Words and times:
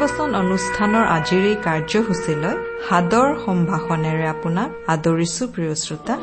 বচন 0.00 0.30
অনুষ্ঠানৰ 0.42 1.04
আজিৰ 1.16 1.42
এই 1.50 1.56
কাৰ্যসূচীলৈ 1.66 2.54
সাদৰ 2.86 3.28
সম্ভাষণেৰে 3.44 4.26
আপোনাক 4.34 4.68
আদৰিছো 4.94 5.42
প্ৰিয় 5.54 5.74
শ্ৰোতা। 5.82 6.14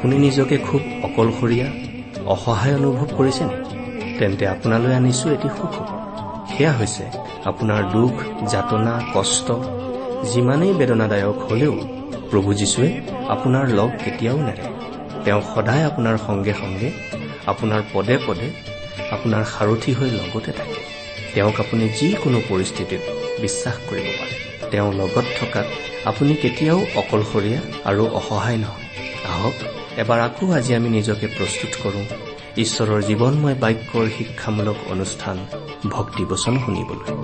আপুনি 0.00 0.18
নিজকে 0.18 0.56
খুব 0.58 0.82
অকলশৰীয়া 1.02 1.68
অসহায় 2.34 2.74
অনুভৱ 2.74 3.08
কৰিছেনে 3.18 3.54
তেন্তে 4.18 4.44
আপোনালৈ 4.46 4.92
আনিছো 4.94 5.26
এটি 5.30 5.48
সুখবৰ 5.56 5.86
সেয়া 6.50 6.72
হৈছে 6.72 7.04
আপোনাৰ 7.44 7.80
দুখ 7.92 8.14
যাতনা 8.50 8.94
কষ্ট 9.14 9.48
যিমানেই 10.32 10.72
বেদনাদায়ক 10.72 11.38
হলেও 11.38 11.74
প্ৰভু 12.30 12.50
যীশুৱে 12.54 12.90
আপোনাৰ 13.28 13.64
লগ 13.68 13.90
কেতিয়াও 14.04 14.38
নেৰে। 14.48 14.64
তেওঁ 15.24 15.42
সদায় 15.54 15.84
আপোনাৰ 15.84 16.16
সংগে 16.26 16.52
সংগে 16.52 16.88
আপোনাৰ 17.46 17.82
পদে 17.92 18.16
পদে 18.26 18.48
আপোনাৰ 19.10 19.42
সাৰথি 19.44 19.92
হৈ 19.92 20.10
লগতে 20.10 20.52
থাকে। 20.52 20.80
তেওঁক 21.34 21.56
আপুনি 21.60 21.84
যিকোনো 21.88 22.38
পৰিস্থিতিত 22.48 23.02
বিশ্বাস 23.40 23.76
কৰিব 23.88 24.06
পাৰে। 24.18 24.34
তেওঁ 24.70 24.92
লগত 24.92 25.26
থকাত 25.40 25.66
আপুনি 26.04 26.34
কেতিয়াও 26.34 26.80
অকলশৰীয়া 26.94 27.60
আৰু 27.84 28.02
অসহায় 28.18 28.56
নহয়। 28.56 28.86
আহক 29.32 29.56
এবাৰ 29.96 30.20
আকৌ 30.20 30.52
আজি 30.52 30.74
আমি 30.74 30.88
নিজকে 30.88 31.26
প্ৰস্তুত 31.26 31.72
কৰোঁ। 31.82 32.04
ঈশ্বৰৰ 32.56 33.02
জীৱনময় 33.02 33.54
বাক্যৰ 33.60 34.06
শিক্ষামূলক 34.18 34.76
অনুষ্ঠান 34.90 35.46
ভক্তিবচন 35.88 36.58
শুনিবলৈ। 36.58 37.14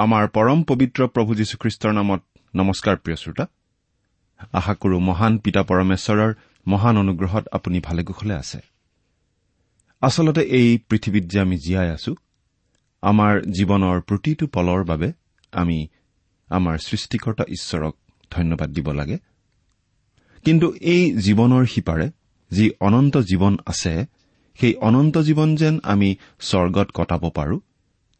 আমাৰ 0.00 0.28
পৰম 0.28 0.62
পবিত্ৰ 0.62 1.06
প্ৰভু 1.06 1.34
যীশুখ্ৰীষ্টৰ 1.34 1.92
নামত 1.92 2.20
নমস্কাৰ 2.56 2.96
প্ৰিয় 2.96 3.16
শ্ৰোতা। 3.16 3.44
আশা 4.52 4.74
কৰো 4.74 4.98
মহান 4.98 5.38
পিতা 5.38 5.62
পৰমেশ্বৰৰ 5.62 6.30
মহান 6.66 6.94
অনুগ্ৰহত 6.98 7.44
আপুনি 7.52 7.80
ভালে 7.80 8.02
কুশলে 8.04 8.34
আছে। 8.34 8.58
আচলতে 10.00 10.42
এই 10.58 10.78
পৃথিৱীত 10.88 11.24
যে 11.24 11.40
আমি 11.40 11.56
জীয়াই 11.58 11.90
আছো 11.90 12.12
আমাৰ 13.02 13.32
জীৱনৰ 13.50 14.00
প্ৰতিটো 14.00 14.46
পলৰ 14.46 14.80
বাবে 14.84 15.12
আমি 15.52 15.88
আমাৰ 16.48 16.76
সৃষ্টিকৰ্তা 16.78 17.44
ঈশ্বৰক 17.48 17.94
ধন্যবাদ 18.30 18.70
দিব 18.70 18.92
লাগে। 18.92 19.18
কিন্তু 20.44 20.66
এই 20.80 21.02
জীৱনৰ 21.16 21.64
সিপাৰে 21.66 22.06
যি 22.50 22.70
অনন্ত 22.80 23.16
জীৱন 23.16 23.54
আছে 23.66 23.94
সেই 24.58 24.74
অনন্ত 24.74 25.18
জীৱন 25.18 25.56
যেন 25.56 25.74
আমি 25.82 26.16
স্বৰ্গত 26.40 26.88
কটাব 26.94 27.28
পাৰো 27.28 27.56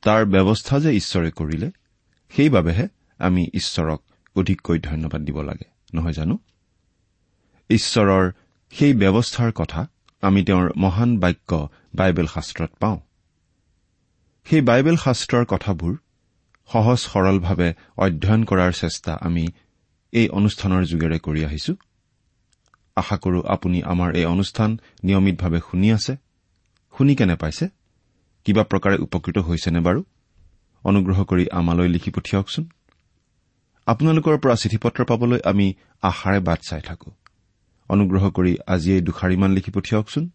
তাৰ 0.02 0.24
ব্যৱস্থা 0.24 0.80
যে 0.80 0.90
ঈশ্বৰে 0.92 1.30
কৰিলে 1.30 1.70
সেইবাবেহে 2.30 2.88
আমি 3.18 3.50
ঈশ্বৰক 3.54 4.02
অধিককৈ 4.36 4.78
ধন্যবাদ 4.78 5.24
দিব 5.24 5.42
লাগে 5.42 5.70
নহয় 5.94 6.12
জানো? 6.12 6.38
ঈশ্বৰৰ 7.68 8.32
সেই 8.70 8.94
ব্যৱস্থাৰ 8.94 9.52
কথা 9.52 9.86
আমি 10.22 10.44
তেওঁৰ 10.44 10.72
মহান 10.76 11.18
বাক্য 11.18 11.68
বাইবেল 11.94 12.26
শাস্ত্ৰত 12.26 12.70
পাওঁ। 12.80 13.00
সেই 14.44 14.60
বাইবেল 14.60 14.96
শাস্ত্ৰৰ 14.96 15.44
কথাবোৰ 15.44 15.96
সহজ 16.72 16.98
সৰলভাৱে 16.98 17.74
অধ্যয়ন 17.96 18.44
কৰাৰ 18.44 18.72
চেষ্টা 18.72 19.18
আমি 19.20 19.46
এই 20.12 20.28
অনুষ্ঠানৰ 20.28 20.84
যোগেৰে 20.84 21.18
কৰি 21.18 21.44
আহিছো। 21.44 21.74
আশা 22.96 23.16
কৰো 23.16 23.42
আপুনি 23.42 23.82
আমাৰ 23.82 24.16
এই 24.16 24.24
অনুষ্ঠান 24.24 24.78
নিয়মিতভাৱে 25.04 25.60
শুনি 25.70 25.92
আছে। 25.92 26.16
শুনি 26.98 27.16
কেনে 27.16 27.36
পাইছে? 27.36 27.68
কিবা 28.44 28.62
প্ৰকাৰে 28.62 28.96
উপকৃত 28.96 29.38
হৈছেনে 29.38 29.80
বাৰু? 29.80 30.00
অনুগ্ৰহ 30.84 31.24
কৰি 31.24 31.44
আমালৈ 31.52 31.88
লিখি 31.88 32.10
পঠিয়াওকচোন। 32.10 32.64
আপোনালোকৰ 33.86 34.38
পৰা 34.38 34.54
চিঠি 34.54 34.78
পত্ৰ 34.78 35.04
পাবলৈ 35.04 35.40
আমি 35.44 35.74
আশাৰে 36.02 36.40
বাট 36.40 36.60
চাই 36.62 36.80
থাকো। 36.80 37.10
অনুগ্ৰহ 37.88 38.30
কৰি 38.30 38.52
আজি 38.66 38.90
এই 38.92 39.00
দুষাৰিমান 39.00 39.50
লিখি 39.50 39.70
পঠিয়াওকচোন। 39.70 40.30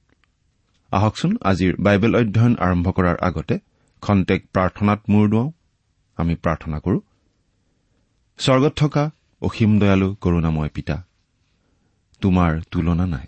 আহকচোন 0.92 1.38
আজিৰ 1.44 1.72
বাইবেল 1.80 2.16
অধ্যয়ন 2.16 2.56
আৰম্ভ 2.60 2.88
কৰাৰ 2.92 3.18
আগতে 3.22 3.56
খন্তেক 4.02 4.42
প্ৰাৰ্থনাত 4.54 5.00
মূৰ 5.10 5.30
দুৱাওঁ। 5.30 5.52
আমি 6.18 6.36
প্ৰাৰ্থনা 6.36 6.78
কৰো 6.80 7.00
স্বৰ্গত 8.40 8.74
থকা 8.76 9.04
অসীম 9.42 9.80
দয়ালু 9.80 10.16
কৰোণাময় 10.16 10.70
পিতা 10.70 10.96
তোমাৰ 12.22 12.62
তুলনা 12.72 13.06
নাই। 13.06 13.28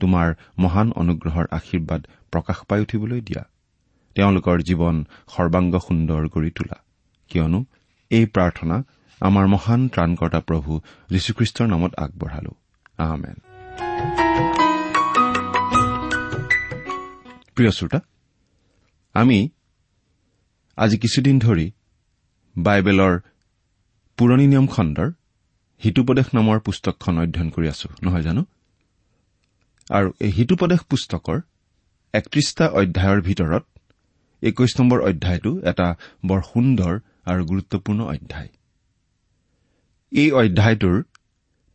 তোমাৰ 0.00 0.28
মহান 0.58 0.88
অনুগ্ৰহৰ 0.92 1.46
আশীৰ্বাদ 1.50 2.00
প্ৰকাশ 2.32 2.58
পাই 2.68 2.80
উঠিবলৈ 2.80 3.20
দিয়া। 3.20 3.42
তেওঁলোকৰ 4.16 4.56
জীৱন 4.68 4.96
সৰ্বাংগ 5.28 5.74
সুন্দৰ 5.78 6.22
কৰি 6.28 6.50
তোলা। 6.50 6.78
কিয়নো 7.30 7.60
এই 8.10 8.24
প্ৰাৰ্থনা 8.26 8.76
আমাৰ 9.20 9.46
মহান 9.46 9.80
ত্ৰাণকৰ্তা 9.88 10.40
প্ৰভু 10.40 10.72
যীশুখ্ৰীষ্টৰ 11.10 11.66
নামত 11.66 11.92
আগবঢ়ালো। 12.04 12.52
আহমেন 12.98 13.36
প্ৰিয় 17.54 17.70
শ্ৰোতা 17.70 18.00
আমি 19.14 19.38
আজি 20.78 20.96
কিছুদিন 20.98 21.36
ধৰি 21.38 21.66
বাইবেলৰ 22.56 23.14
পুৰণি 24.18 24.46
নিয়ম 24.46 24.66
খণ্ডৰ 24.66 25.08
হিতুপদেশ 25.80 26.28
নামৰ 26.34 26.60
পুস্তকখন 26.60 27.14
অধ্যয়ন 27.18 27.48
কৰি 27.50 27.66
আছো 27.68 27.88
নহয় 28.02 28.22
জানো? 28.22 28.42
আৰু 29.90 30.08
এই 30.20 30.32
হিতুপদেশ 30.32 30.80
পুস্তকৰ 30.90 31.38
একত্ৰিশটা 32.14 32.66
অধ্যায়ৰ 32.70 33.20
ভিতৰত 33.20 33.64
একৈশ 34.42 34.72
নম্বৰ 34.80 34.98
অধ্যায়টো 35.00 35.52
এটা 35.70 35.86
বৰ 36.26 36.40
সুন্দৰ 36.42 36.92
আৰু 37.26 37.42
গুৰুত্বপূৰ্ণ 37.46 38.00
অধ্যায়। 38.14 38.50
এই 40.12 40.28
অধ্যায়টোৰ 40.32 40.96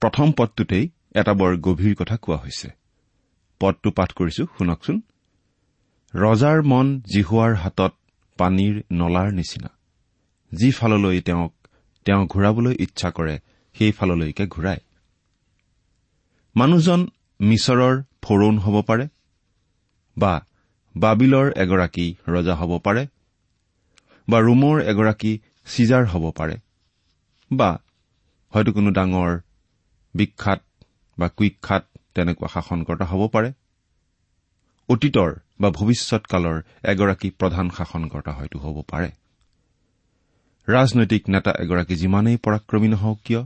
প্ৰথম 0.02 0.28
পদটোতেই 0.31 0.86
এটা 1.16 1.34
বৰ 1.34 1.52
গভীৰ 1.58 1.96
কথা 1.96 2.16
কোৱা 2.18 2.38
হৈছে। 2.38 2.69
পদটো 3.62 3.90
পাঠ 3.92 4.10
কৰিছো 4.14 4.44
শুনকচোন। 4.57 4.98
ৰজাৰ 6.14 6.60
মন 6.64 6.88
জিহুৱাৰ 7.14 7.54
হাতত 7.56 7.94
পানীৰ 8.40 8.75
নলাৰ 8.92 9.30
নিচিনা। 9.31 9.69
যিফাললৈ 10.52 11.22
তেওঁক 11.22 11.54
তেওঁ 12.06 12.24
ঘূৰাবলৈ 12.28 12.74
ইচ্ছা 12.80 13.10
কৰে 13.12 13.36
সেইফাললৈকে 13.75 14.46
ঘূৰায় 14.48 14.81
মানুহজন 16.56 17.02
মিছৰৰ 17.42 17.96
ফৰৌন 18.22 18.56
হ'ব 18.58 18.76
পাৰে 18.82 19.06
বা 20.18 20.34
বাবিলৰ 20.96 21.48
এগৰাকী 21.56 22.08
ৰজা 22.28 22.56
হ'ব 22.56 22.72
পাৰে 22.80 23.04
বা 24.28 24.38
ৰোমৰ 24.40 24.82
এগৰাকী 24.82 25.32
চিজাৰ 25.68 26.04
হ'ব 26.06 26.26
পাৰে 26.32 26.56
বা 27.52 27.70
হয়তো 28.54 28.72
কোনো 28.72 28.90
ডাঙৰ 28.92 29.32
বিখ্যাত 30.14 30.60
বা 31.18 31.28
কুইখ্যাত 31.38 31.84
তেনেকুৱা 32.16 32.48
শাসনকৰ্তা 32.48 33.06
হ'ব 33.06 33.22
পাৰে। 33.28 33.50
অতীতৰ 34.90 35.32
বা 35.60 35.70
ভৱিষ্যৎকালৰ 35.70 36.58
এগৰাকী 36.84 37.30
প্ৰধান 37.30 37.68
শাসনকৰ্তা 37.70 38.32
হয়তো 38.32 38.58
হ'ব 38.60 38.78
পাৰে। 38.88 39.10
ৰাজনৈতিক 40.68 41.24
নেতা 41.30 41.52
এগৰাকী 41.60 41.96
যিমানেই 41.96 42.38
পৰাক্ৰমী 42.38 42.88
নহওক 42.88 43.20
কিয় 43.26 43.42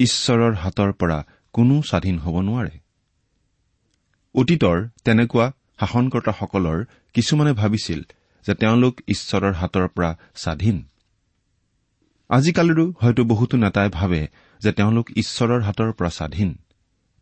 ঈশ্বৰৰ 0.00 0.54
হাতৰ 0.54 0.90
পৰা 0.92 1.18
কোনো 1.54 1.74
স্বাধীন 1.82 2.16
হ'ব 2.18 2.36
নোৱাৰে। 2.40 2.74
অতীতৰ 4.34 4.88
তেনেকুৱা 5.04 5.52
শাসনকৰ্তাসকলৰ 5.80 6.84
কিছুমানে 7.14 7.52
ভাবিছিল 7.52 8.00
যে 8.46 8.54
তেওঁলোক 8.54 9.00
ঈশ্বৰৰ 9.08 9.52
হাতৰ 9.52 9.88
পৰা 9.88 10.18
স্বাধীন। 10.34 10.88
আজিকালিৰো 12.28 12.92
হয়তো 13.00 13.24
বহুতো 13.24 13.56
নেতাই 13.56 13.88
ভাবে 13.88 14.28
যে 14.60 14.72
তেওঁলোক 14.72 15.10
ঈশ্বৰৰ 15.16 15.60
হাতৰ 15.62 15.92
পৰা 15.92 16.08
স্বাধীন। 16.08 16.58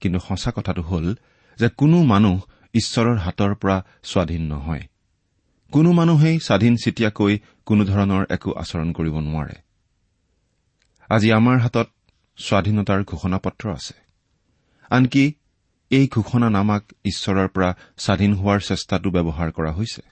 কিন্তু 0.00 0.18
সঁচা 0.18 0.52
কথাটো 0.56 0.82
হ'ল 0.82 1.14
যে 1.58 1.68
কোনো 1.68 2.02
মানুহ 2.02 2.40
ঈশ্বৰৰ 2.74 3.16
হাতৰ 3.16 3.54
পৰা 3.54 3.84
স্বাধীন 4.02 4.42
নহয়। 4.42 4.82
কোনো 5.72 5.92
মানুহেই 5.92 6.40
স্বাধীন 6.40 6.76
চিতিয়াকৈ 6.76 7.38
কোনোধৰণৰ 7.66 8.26
একো 8.30 8.52
আচৰণ 8.52 8.92
কৰিব 8.92 9.18
নোৱাৰে। 9.18 9.54
আজি 11.08 11.32
আমাৰ 11.32 11.58
হাতত 11.58 11.88
স্বাধীনতাৰ 12.36 13.04
ঘোষণা 13.04 13.38
পত্ৰ 13.38 13.72
আছে। 13.72 13.94
আনকি 14.90 15.34
এই 15.90 16.08
ঘোষণা 16.10 16.50
নামাক 16.50 16.92
ঈশ্বৰৰ 17.04 17.48
পৰা 17.48 17.74
স্বাধীন 17.98 18.34
হোৱাৰ 18.34 18.60
চেষ্টাটো 18.60 19.10
ব্যৱহাৰ 19.10 19.52
কৰা 19.52 19.72
হৈছে। 19.72 20.02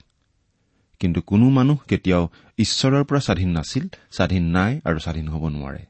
কিন্তু 0.99 1.21
কোনো 1.21 1.49
মানুহ 1.49 1.77
কেতিয়াও 1.87 2.29
ঈশ্বৰৰ 2.57 3.03
পৰা 3.03 3.19
স্বাধীন 3.19 3.49
নাছিল 3.49 3.87
স্বাধীন 4.11 4.43
নাই 4.43 4.81
আৰু 4.85 4.99
স্বাধীন 4.99 5.27
হ'ব 5.27 5.47
নোৱাৰে। 5.47 5.85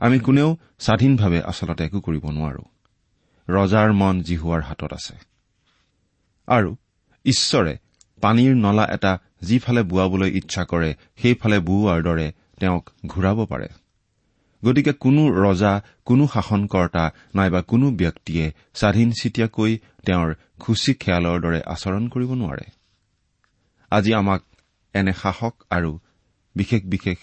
আমি 0.00 0.18
কোনেও 0.18 0.56
স্বাধীনভাৱে 0.78 1.42
আচলতে 1.42 1.84
একো 1.84 2.00
কৰিব 2.00 2.24
নোৱাৰো। 2.30 2.62
ৰজাৰ 3.48 3.92
মন 3.92 4.22
জিহুৱাৰ 4.22 4.60
হাতত 4.60 4.92
আছে। 4.92 5.16
আৰু 6.46 6.76
ঈশ্বৰে 7.24 7.78
পানীৰ 8.20 8.56
নলা 8.56 8.84
এটা 8.90 9.18
যিফালে 9.42 9.82
বোৱাবলৈ 9.82 10.30
ইচ্ছা 10.30 10.64
কৰে 10.64 10.94
সেইফালে 11.16 11.58
বোৱাৰ 11.58 12.02
দৰে 12.02 12.32
তেওঁক 12.60 12.90
ঘূৰাব 13.06 13.46
পাৰে। 13.46 13.68
গতিকে 14.62 14.92
কোনো 15.04 15.22
ৰজা 15.44 15.72
কোনো 16.04 16.24
শাসনকৰ্তা 16.26 17.04
নাইবা 17.34 17.60
কোনো 17.62 17.86
ব্যক্তিয়ে 18.00 18.44
স্বাধীন 18.74 19.08
চিতিয়াকৈ 19.20 19.72
তেওঁৰ 20.06 20.28
খুচি 20.60 20.92
খেয়ালৰ 20.94 21.38
দৰে 21.44 21.60
আচৰণ 21.74 22.04
কৰিব 22.08 22.30
নোৱাৰে। 22.42 22.66
আজি 23.90 24.12
আমাক 24.14 24.42
এনে 24.94 25.12
শাসক 25.12 25.54
আৰু 25.70 25.90
বিশেষ 26.56 26.82
বিশেষ 26.84 27.18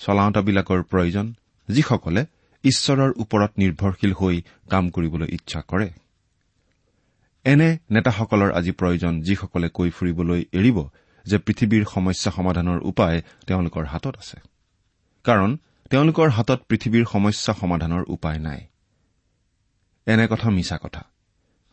চলাওঁতাবিলাকৰ 0.00 0.80
প্ৰয়োজন 0.82 1.26
যিসকলে 1.68 2.22
ঈশ্বৰৰ 2.64 3.10
ওপৰত 3.22 3.50
নিৰ্ভৰশীল 3.58 4.12
হৈ 4.12 4.36
কাম 4.70 4.84
কৰিবলৈ 4.90 5.28
ইচ্ছা 5.36 5.60
কৰে। 5.70 5.88
এনে 7.44 7.68
নেতাসকলৰ 7.90 8.50
আজি 8.52 8.72
প্ৰয়োজন 8.72 9.12
যিসকলে 9.20 9.68
কৈ 9.68 9.90
ফুৰিবলৈ 9.90 10.40
এৰিব 10.52 10.78
যে 11.24 11.36
পৃথিৱীৰ 11.38 11.84
সমস্যা 11.84 12.30
সমাধানৰ 12.36 12.78
উপায় 12.90 13.18
তেওঁলোকৰ 13.46 13.84
হাতত 13.84 14.14
আছে। 14.18 14.38
কাৰণ 15.24 15.50
তেওঁলোকৰ 15.90 16.28
হাতত 16.28 16.62
পৃথিৱীৰ 16.68 17.04
সমস্যা 17.12 17.54
সমাধানৰ 17.54 18.04
উপায় 18.06 18.38
নাই। 18.38 18.66
এনে 20.06 20.28
কথা 20.30 20.50
মিছা 20.50 20.78
কথা। 20.82 21.04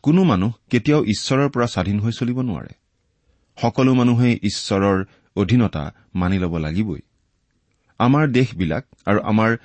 কোনো 0.02 0.24
মানুহ 0.24 0.52
কেতিয়াও 0.70 1.04
ঈশ্বৰৰ 1.04 1.48
পৰা 1.48 1.66
স্বাধীন 1.66 2.00
হৈ 2.00 2.12
চলিব 2.12 2.40
নোৱাৰে। 2.40 2.74
সকলো 3.56 3.94
মানুহেই 3.94 4.38
ঈশ্বৰৰ 4.42 5.04
অধীনতা 5.36 5.94
মানি 6.14 6.38
ল'ব 6.38 6.56
লাগিবই। 6.56 7.00
আমাৰ 7.98 8.28
দেশবিলাক 8.28 8.84
আৰু 9.06 9.20
আমাৰ 9.20 9.56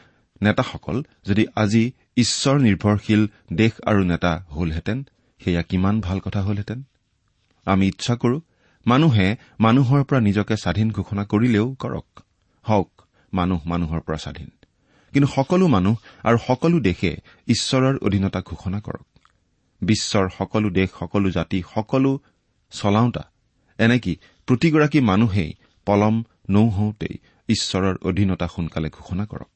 নেতাসকল 0.42 1.04
যদি 1.26 1.46
আজি 1.56 1.92
ঈশ্বৰ 2.18 2.60
নিৰ্ভৰশীল 2.60 3.28
দেশ 3.54 3.72
আৰু 3.86 4.04
নেতা 4.04 4.46
হলহেঁতেন 4.52 5.04
সেয়া 5.44 5.62
কিমান 5.62 6.02
ভাল 6.02 6.20
কথা 6.20 6.42
হলহেঁতেন? 6.42 6.84
আমি 7.66 7.88
ইচ্ছা 7.88 8.16
কৰো 8.16 8.42
মানুহে 8.88 9.36
মানুহৰ 9.60 10.04
পৰা 10.04 10.20
নিজকে 10.20 10.58
স্বাধীন 10.58 10.92
ঘোষণা 10.92 11.26
কৰিলেও 11.26 11.76
কৰক। 11.80 12.20
হওক 12.64 12.93
মানুহ 13.34 13.60
মানুহৰ 13.66 14.00
পৰা 14.00 14.18
স্বাধীন। 14.18 14.50
কিন্তু 15.14 15.28
সকলো 15.36 15.68
মানুহ 15.68 15.96
আৰু 16.24 16.38
সকলো 16.48 16.80
দেশে 16.80 17.12
ঈশ্বৰৰ 17.48 17.98
অধীনতা 17.98 18.42
ঘোষণা 18.42 18.80
কৰক। 18.82 19.08
বিশ্বৰ 19.82 20.30
সকলো 20.38 20.70
দেশ 20.70 20.90
সকলো 21.00 21.32
জাতি 21.32 21.64
সকলো 21.76 22.20
চলাওঁতা 22.72 23.24
এনেকি 23.78 24.14
প্ৰতিগৰাকী 24.48 25.00
মানুহেই 25.00 25.54
পলম 25.86 26.24
নৌহওঁতেই 26.50 27.16
ঈশ্বৰৰ 27.48 27.96
অধীনতা 28.02 28.48
সোনকালে 28.48 28.90
ঘোষণা 28.90 29.26
কৰক। 29.26 29.52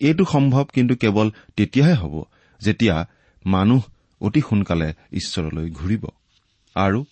এইটো 0.00 0.24
সম্ভৱ 0.24 0.64
কিন্তু 0.74 0.94
কেৱল 0.94 1.30
তেতিয়াহে 1.56 1.94
হ'ব 1.94 2.24
যেতিয়া 2.60 2.96
মানুহ 3.46 3.82
অতি 4.20 4.40
সোনকালে 4.40 4.94
ঈশ্বৰলৈ 5.12 5.70
ঘূৰিব। 5.70 6.04
আৰু 6.74 7.04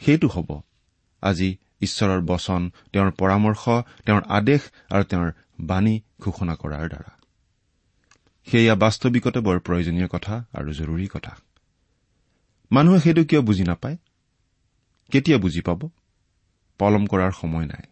সেইটো 0.00 0.28
হ'ব 0.28 0.60
আজি 1.22 1.56
ঈশ্বৰৰ 1.80 2.20
বচন 2.20 2.70
তেওঁৰ 2.92 3.10
পৰামৰ্শ 3.10 3.68
তেওঁৰ 4.06 4.22
আদেশ 4.28 4.60
আৰু 4.90 5.04
তেওঁৰ 5.04 5.32
বাণী 5.60 6.00
ঘোষণা 6.20 6.54
কৰাৰ 6.54 6.88
দ্বাৰা। 6.88 7.18
সেয়া 8.46 8.74
বাস্তৱিকতে 8.74 9.40
বৰ 9.40 9.60
প্ৰয়োজনীয় 9.60 10.08
কথা 10.08 10.44
আৰু 10.52 10.72
জৰুৰী 10.72 11.06
কথা। 11.06 11.36
মানুহে 12.72 13.00
সেইটো 13.00 13.24
কিয় 13.24 13.40
বুজি 13.40 13.64
নাপায়? 13.64 13.96
কেতিয়া 15.12 15.38
বুজি 15.38 15.60
পাব? 15.60 15.88
পলম 16.78 17.06
কৰাৰ 17.06 17.32
সময় 17.32 17.66
নাই। 17.66 17.82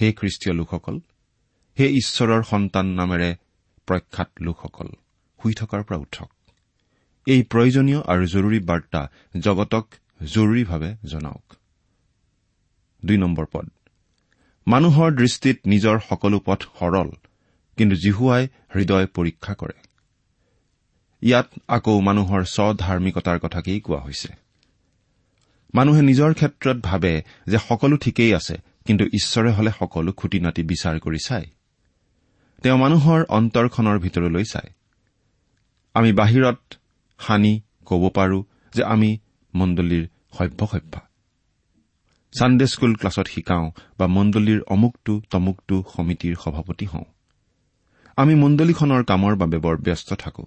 হে 0.00 0.12
খ্ৰীষ্টীয় 0.12 0.54
লোকসকল 0.56 1.00
হে 1.78 1.86
ঈশ্বৰৰ 1.88 2.42
সন্তান 2.42 2.86
নামেৰে 2.86 3.36
প্ৰখ্যাত 3.86 4.30
লোকসকল 4.40 4.88
শুই 5.42 5.54
থকাৰ 5.54 5.84
পৰা 5.84 5.98
উঠক। 5.98 6.30
এই 7.26 7.42
প্ৰয়োজনীয় 7.42 8.00
আৰু 8.06 8.26
জৰুৰী 8.26 8.60
বাৰ্তা 8.60 9.10
জগতক 9.38 9.86
জৰুৰীভাৱে 10.24 10.96
জনাওক। 11.04 11.61
দুই 13.04 13.16
নম্বৰ 13.16 13.46
পদ। 13.52 13.70
মানুহৰ 14.66 15.12
দৃষ্টিত 15.12 15.58
নিজৰ 15.66 15.98
সকলো 16.08 16.40
পথ 16.44 16.62
সৰল 16.78 17.10
কিন্তু 17.76 17.96
জিহুৱাই 17.96 18.48
হৃদয় 18.74 19.06
পৰীক্ষা 19.06 19.54
কৰে। 19.54 19.78
ইয়াত 21.22 21.48
আকৌ 21.68 22.00
মানুহৰ 22.00 22.44
স্বধাৰ্মিকতাৰ 22.44 23.38
কথাকেই 23.38 23.80
কোৱা 23.80 23.98
হৈছে। 23.98 24.28
মানুহে 25.74 26.02
নিজৰ 26.02 26.34
ক্ষেত্ৰত 26.34 26.76
ভাবে 26.76 27.22
যে 27.46 27.58
সকলো 27.68 27.96
ঠিকেই 27.96 28.34
আছে 28.34 28.56
কিন্তু 28.84 29.04
ঈশ্বৰে 29.04 29.52
হলে 29.52 29.70
সকলো 29.78 30.12
খুটি 30.12 30.40
নাটি 30.40 30.62
বিচাৰ 30.62 30.98
কৰি 30.98 31.18
চায়। 31.26 31.46
তেওঁ 32.62 32.78
মানুহৰ 32.78 33.24
অন্তৰখনৰ 33.28 33.98
ভিতৰলৈ 33.98 34.44
চায়। 34.44 34.72
আমি 35.94 36.12
বাহিৰত 36.12 36.74
সানি 37.18 37.60
কব 37.86 38.08
পাৰো 38.08 38.44
যে 38.74 38.84
আমি 38.84 39.18
মণ্ডলীৰ 39.54 40.08
সভ্য 40.38 40.66
সভ্যা। 40.66 41.11
ছানডে 42.38 42.66
স্কুল 42.66 42.94
ক্লাছত 42.94 43.26
শিকাওঁ 43.26 43.70
বা 43.98 44.06
মণ্ডলীৰ 44.06 44.60
অমুকটো 44.62 45.22
তমুকটো 45.30 45.84
সমিতিৰ 45.96 46.36
সভাপতি 46.44 46.86
হওঁ। 46.86 47.04
আমি 48.16 48.34
মণ্ডলীখনৰ 48.34 49.04
কামৰ 49.04 49.36
বাবে 49.36 49.58
বৰ 49.58 49.76
ব্যস্ত 49.76 50.14
থাকো। 50.14 50.46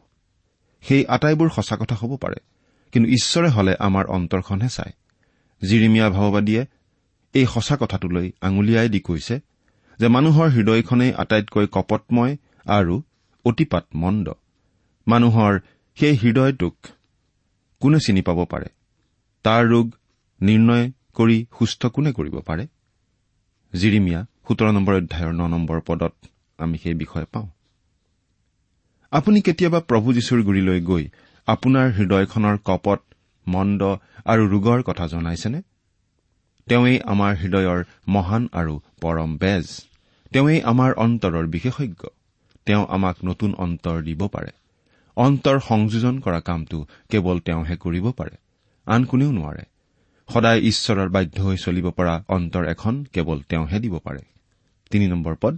সেই 0.81 1.05
আটাইবোৰ 1.05 1.49
সঁচা 1.49 1.77
কথা 1.77 1.95
হ'ব 1.95 2.17
পাৰে 2.17 2.39
কিন্তু 2.91 3.09
ঈশ্বৰে 3.09 3.49
হলে 3.49 3.75
আমাৰ 3.79 4.05
অন্তৰখনহে 4.05 4.69
চায়। 4.69 4.93
জিৰিমিয়া 5.61 6.09
ভাৱবাদীয়ে 6.09 6.65
এই 7.33 7.45
সঁচা 7.45 7.77
কথাটোলৈ 7.79 8.31
আঙুলিয়াই 8.41 8.89
দি 8.89 8.99
কৈছে 8.99 9.39
যে 9.99 10.07
মানুহৰ 10.07 10.49
হৃদয়খনেই 10.49 11.13
আটাইতকৈ 11.13 11.67
কপটময় 11.71 12.37
আৰু 12.65 13.01
অতিপাত 13.45 13.85
মন্দ। 13.95 14.27
মানুহৰ 15.07 15.59
সেই 15.95 16.15
হৃদয়টোক 16.15 16.75
কোনে 17.79 17.99
চিনি 17.99 18.21
পাব 18.21 18.45
পাৰে? 18.45 18.65
তাৰ 19.43 19.65
ৰোগ 19.65 19.91
নিৰ্ণয় 20.41 20.91
কৰি 21.15 21.37
সুস্থ 21.59 21.85
কোনে 21.85 22.11
কৰিব 22.11 22.35
পাৰে? 22.39 22.67
জিৰিমিয়া 23.73 24.19
সোতৰ 24.47 24.71
নম্বৰ 24.71 24.93
অধ্যায়ৰ 24.95 25.33
ন 25.33 25.47
নম্বৰ 25.47 25.81
পদত 25.81 26.13
আমি 26.57 26.77
সেই 26.77 26.93
বিষয়ে 26.93 27.25
পাওঁ। 27.31 27.47
আপুনি 29.11 29.41
কেতিয়াবা 29.41 29.79
প্ৰভু 29.79 30.13
যীশুৰ 30.13 30.41
গুৰিলৈ 30.43 30.81
গৈ 30.81 31.03
আপোনাৰ 31.47 31.87
হৃদয়খনৰ 31.91 32.57
কপট 32.65 33.01
মন্দ 33.47 33.81
আৰু 34.25 34.43
ৰোগৰ 34.47 34.83
কথা 34.83 35.07
জনাইছেনে? 35.07 35.61
তেওঁৱেই 36.67 36.99
আমাৰ 36.99 37.35
হৃদয়ৰ 37.35 37.83
মহান 38.07 38.49
আৰু 38.51 38.79
পৰম 39.01 39.37
বেজ। 39.37 39.67
তেওঁৱেই 40.33 40.61
আমাৰ 40.61 40.93
অন্তৰৰ 40.93 41.45
বিশেষজ্ঞ। 41.47 42.01
তেওঁ 42.65 42.85
আমাক 42.89 43.15
নতুন 43.23 43.53
অন্তৰ 43.53 44.01
দিব 44.01 44.27
পাৰে। 44.27 44.51
অন্তৰ 45.17 45.59
সংযোজন 45.59 46.19
কৰা 46.19 46.39
কামটো 46.39 46.79
কেৱল 47.09 47.39
তেওঁহে 47.39 47.75
কৰিব 47.77 48.11
পাৰে। 48.11 48.35
আন 48.85 49.05
কোনেও 49.05 49.31
নোৱাৰে। 49.31 49.63
সদায় 50.29 50.59
ঈশ্বৰৰ 50.59 51.09
বাধ্য 51.09 51.37
হৈ 51.41 51.57
চলিব 51.57 51.87
পৰা 51.91 52.13
অন্তৰ 52.27 52.63
এখন 52.65 52.93
কেৱল 53.13 53.37
তেওঁহে 53.49 53.79
দিব 53.79 53.95
পাৰে। 53.99 54.23
তিনি 54.91 55.05
নম্বৰ 55.07 55.35
পদ 55.41 55.55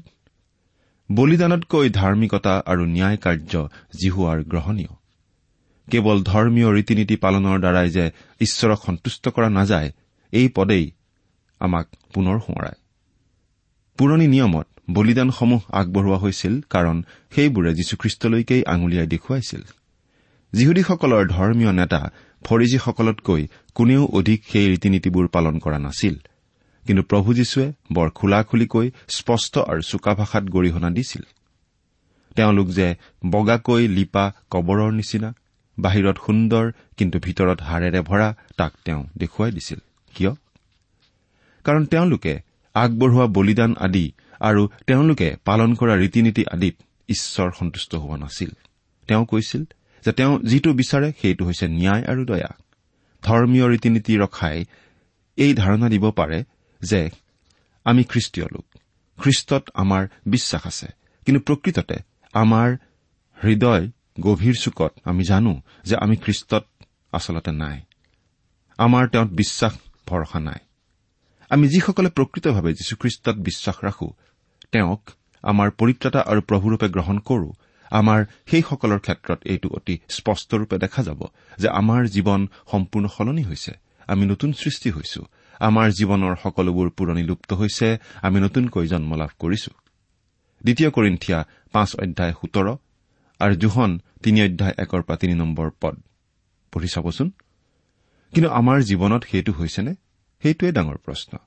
বলিদানতকৈ 1.09 1.89
ধাৰ্মিকতা 1.89 2.53
আৰু 2.65 2.83
ন্যায় 2.85 3.17
কাৰ্য 3.17 3.53
জিহুৱাৰ 4.01 4.39
গ্ৰহণীয়। 4.43 4.93
কেৱল 5.87 6.17
ধৰ্মীয় 6.23 6.69
ৰীতি 6.73 6.93
নীতি 6.95 7.15
পালনৰ 7.15 7.57
দ্বাৰাই 7.59 7.89
যে 7.89 8.05
ঈশ্বৰক 8.41 8.79
সন্তুষ্ট 8.85 9.29
কৰা 9.29 9.49
নাযায় 9.49 9.89
এই 10.31 10.47
পদেই 10.55 10.85
আমাক 11.59 11.87
পুনৰ 12.13 12.37
সোঁৱৰায় 12.39 12.79
পুৰণি 13.97 14.27
নিয়মত 14.27 14.67
বলিদানসমূহ 14.89 15.61
আগবঢ়োৱা 15.71 16.17
হৈছিল 16.17 16.53
কাৰণ 16.69 16.95
সেইবোৰে 17.35 17.71
যীশুখ্ৰীষ্টলৈকেই 17.73 18.61
আঙুলিয়াই 18.63 19.07
দেখুৱাইছিল। 19.07 19.63
যিহুদীসকলৰ 20.53 21.23
ধৰ্মীয় 21.27 21.71
নেতা 21.71 22.01
ফৰিজীসকলতকৈ 22.47 23.47
কোনেও 23.75 24.03
অধিক 24.05 24.39
সেই 24.51 24.67
ৰীতি 24.67 24.89
নীতিবোৰ 24.89 25.27
পালন 25.27 25.59
কৰা 25.59 25.79
নাছিল। 25.79 26.15
কিন্তু 26.85 27.03
প্ৰভু 27.03 27.33
যীশুৱে 27.33 27.73
বৰ 27.93 28.07
খোলাখুলিকৈ 28.09 28.91
স্পষ্ট 29.09 29.57
আৰু 29.57 29.81
চোকা 29.81 30.13
ভাষাত 30.13 30.43
গৰিহণা 30.43 30.89
দিছিল। 30.89 31.23
তেওঁলোক 32.35 32.67
যে 32.67 32.87
বগাকৈ 33.25 33.87
লিপা 33.87 34.25
কবৰৰ 34.51 34.91
নিচিনা 34.93 35.29
বাহিৰত 35.79 36.17
সুন্দৰ 36.25 36.65
কিন্তু 36.97 37.19
ভিতৰত 37.19 37.59
হাড়েৰে 37.61 38.01
ভৰা 38.01 38.35
তাক 38.57 38.71
তেওঁ 38.85 39.01
দেখুৱাই 39.17 39.51
দিছিল। 39.51 39.79
কিয়? 40.15 40.31
কাৰণ 41.63 41.85
তেওঁলোকে 41.85 42.33
আগবঢ়োৱা 42.73 43.25
বলিদান 43.27 43.75
আদি 43.79 44.05
আৰু 44.39 44.61
তেওঁলোকে 44.87 45.27
পালন 45.45 45.69
কৰা 45.75 45.93
ৰীতি 45.95 46.21
নীতি 46.21 46.43
আদিত 46.51 46.75
ঈশ্বৰ 47.09 47.49
সন্তুষ্ট 47.59 47.95
হোৱা 47.95 48.17
নাছিল। 48.17 48.49
তেওঁ 49.07 49.25
কৈছিল 49.25 49.63
যে 50.05 50.11
তেওঁ 50.11 50.39
যিটো 50.39 50.73
বিচাৰে 50.73 51.13
সেইটো 51.21 51.45
হৈছে 51.45 51.67
ন্যায় 51.67 52.03
আৰু 52.03 52.25
দয়া 52.25 52.51
ধৰ্মীয় 53.23 53.67
ৰীতি 53.67 53.89
নীতি 53.89 54.17
ৰখাই 54.17 54.65
এই 55.37 55.53
ধাৰণা 55.53 55.89
দিব 55.89 56.11
পাৰে 56.11 56.43
যে 56.81 57.09
আমি 57.85 58.03
খ্ৰীষ্টীয় 58.03 58.47
লোক। 58.51 58.65
খ্ৰীষ্টত 59.17 59.69
আমাৰ 59.73 60.07
বিশ্বাস 60.25 60.67
আছে। 60.67 60.87
কিন্তু 61.25 61.41
প্ৰকৃততে 61.41 61.95
আমাৰ 62.33 62.77
হৃদয় 63.43 63.91
গভীৰ 64.19 64.55
চুকত 64.61 64.93
আমি 65.03 65.23
জানো 65.23 65.61
যে 65.83 65.95
আমি 65.95 66.15
খ্ৰীষ্টত 66.15 66.65
আচলতে 67.11 67.51
নাই। 67.51 67.81
আমাৰ 68.77 69.07
তেওঁত 69.07 69.27
বিশ্বাস 69.27 69.73
ভৰসা 70.07 70.39
নাই। 70.39 70.59
আমি 71.49 71.67
যিসকলে 71.67 72.09
প্ৰকৃতভাৱে 72.09 72.73
যীশুখ্ৰীষ্টত 72.73 73.35
বিশ্বাস 73.35 73.75
ৰাখো 73.83 74.13
তেওঁক 74.71 75.09
আমাৰ 75.43 75.71
পৰিত্ৰতা 75.71 76.19
আৰু 76.21 76.41
প্ৰভুৰূপে 76.41 76.89
গ্ৰহণ 76.89 77.17
কৰো 77.19 77.53
আমাৰ 77.91 78.25
সেইসকলৰ 78.45 78.99
ক্ষেত্ৰত 78.99 79.39
এইটো 79.45 79.69
অতি 79.69 79.99
স্পষ্টৰূপে 80.09 80.77
দেখা 80.77 81.03
যাব 81.03 81.25
যে 81.57 81.69
আমাৰ 81.69 82.07
জীৱন 82.07 82.47
সম্পূৰ্ণ 82.71 83.07
সলনি 83.07 83.43
হৈছে। 83.43 83.71
আমি 84.07 84.25
নতুন 84.25 84.53
সৃষ্টি 84.53 84.89
হৈছো। 84.91 85.25
আমাৰ 85.59 85.89
জীৱনৰ 85.89 86.35
সকলোবোৰ 86.43 86.89
পুৰণি 86.89 87.23
লুপ্ত 87.23 87.53
হৈছে। 87.53 87.97
আমি 88.21 88.39
নতুনকৈ 88.39 88.87
জন্ম 88.87 89.15
লাভ 89.15 89.29
কৰিছো। 89.39 89.71
দ্বিতীয় 90.63 90.89
কৰিন্ঠিয়া 90.89 91.45
পাঁচ 91.71 91.95
অধ্যায় 91.95 92.33
সোতৰ 92.33 92.75
আৰু 93.39 93.55
জোহন 93.55 94.01
তিনি 94.23 94.43
অধ্যায় 94.43 94.73
একৰ 94.77 95.01
পৰা 95.01 95.17
তিনি 95.17 95.33
নম্বৰ 95.33 95.69
পদ। 95.81 95.95
পঢ়ি 96.71 96.87
চাবচোন। 96.87 97.31
কিন্তু 98.33 98.49
আমাৰ 98.49 98.81
জীৱনত 98.81 99.23
সেইটো 99.31 99.51
হৈছেনে? 99.51 99.95
সেইটোৱেই 100.41 100.71
ডাঙৰ 100.71 100.97
প্ৰশ্ন। 100.97 101.37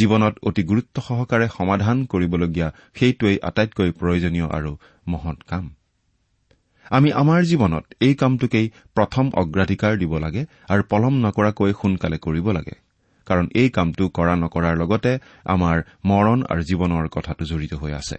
জীৱনত 0.00 0.38
অতি 0.42 0.62
গুৰুত্ব 0.62 1.02
সহকাৰে 1.02 1.48
সমাধান 1.48 2.04
কৰিবলগীয়া 2.04 2.72
সেইটোৱেই 2.94 3.38
আটাইতকৈ 3.42 3.90
প্ৰয়োজনীয় 3.90 4.46
আৰু 4.48 4.76
মহৎ 5.08 5.42
কাম। 5.42 5.74
আমি 6.90 7.08
আমাৰ 7.12 7.40
জীৱনত 7.44 7.84
এই 8.00 8.14
কামটোকেই 8.14 8.66
প্ৰথম 8.94 9.24
অগ্ৰাধিকাৰ 9.34 9.92
দিব 9.98 10.12
লাগে 10.18 10.42
আৰু 10.68 10.82
পলম 10.90 11.14
নকৰাকৈ 11.24 11.72
সোনকালে 11.72 12.18
কৰিব 12.18 12.46
লাগে। 12.50 12.74
কাৰণ 13.26 13.46
এই 13.54 13.68
কামটো 13.70 14.04
কৰা 14.08 14.34
নকৰাৰ 14.36 14.74
লগতে 14.76 15.12
আমাৰ 15.44 15.76
মৰণ 16.04 16.38
আৰু 16.52 16.62
জীৱনৰ 16.62 17.08
কথাটো 17.08 17.44
জড়িত 17.44 17.72
হৈ 17.74 17.92
আছে। 17.92 18.18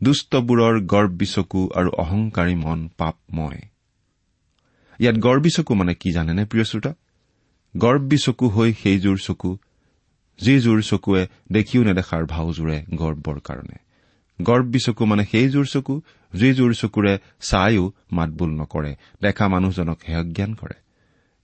দুষ্টবোৰৰ 0.00 0.74
গৰ্বী 0.86 1.26
চকু 1.26 1.62
আৰু 1.74 1.90
অহংকাৰী 1.98 2.54
মন 2.54 2.88
পাপময় 2.98 3.60
ইয়াত 5.00 5.16
গৰ্বী 5.16 5.50
চকু 5.50 5.72
মানে 5.74 5.92
কি 5.94 6.10
জানেনে 6.12 6.42
প্ৰিয় 6.44 6.64
শ্ৰোতা? 6.64 6.92
গৰ্বী 7.74 8.16
চকু 8.16 8.46
হৈ 8.48 8.70
সেইযোৰ 8.72 9.18
চকু 9.18 9.50
যিযোৰ 10.38 10.78
চকুৱে 10.82 11.22
দেখিও 11.52 11.82
নেদেখাৰ 11.82 12.22
ভাওজোৰে 12.26 12.78
গৰ্বৰ 12.94 13.38
কাৰণে। 13.40 13.76
গৰ্বী 14.48 14.80
চকু 14.86 15.02
মানে 15.06 15.24
সেইযোৰ 15.32 15.66
চকু 15.66 15.94
যিযোৰ 16.32 16.72
চকুৰে 16.80 17.12
চায়ো 17.40 17.84
মাতবোল 18.12 18.50
নকৰে 18.60 18.92
দেখা 19.22 19.44
মানুহজনক 19.48 19.98
হেয়জ্ঞান 20.08 20.52
কৰে। 20.54 20.76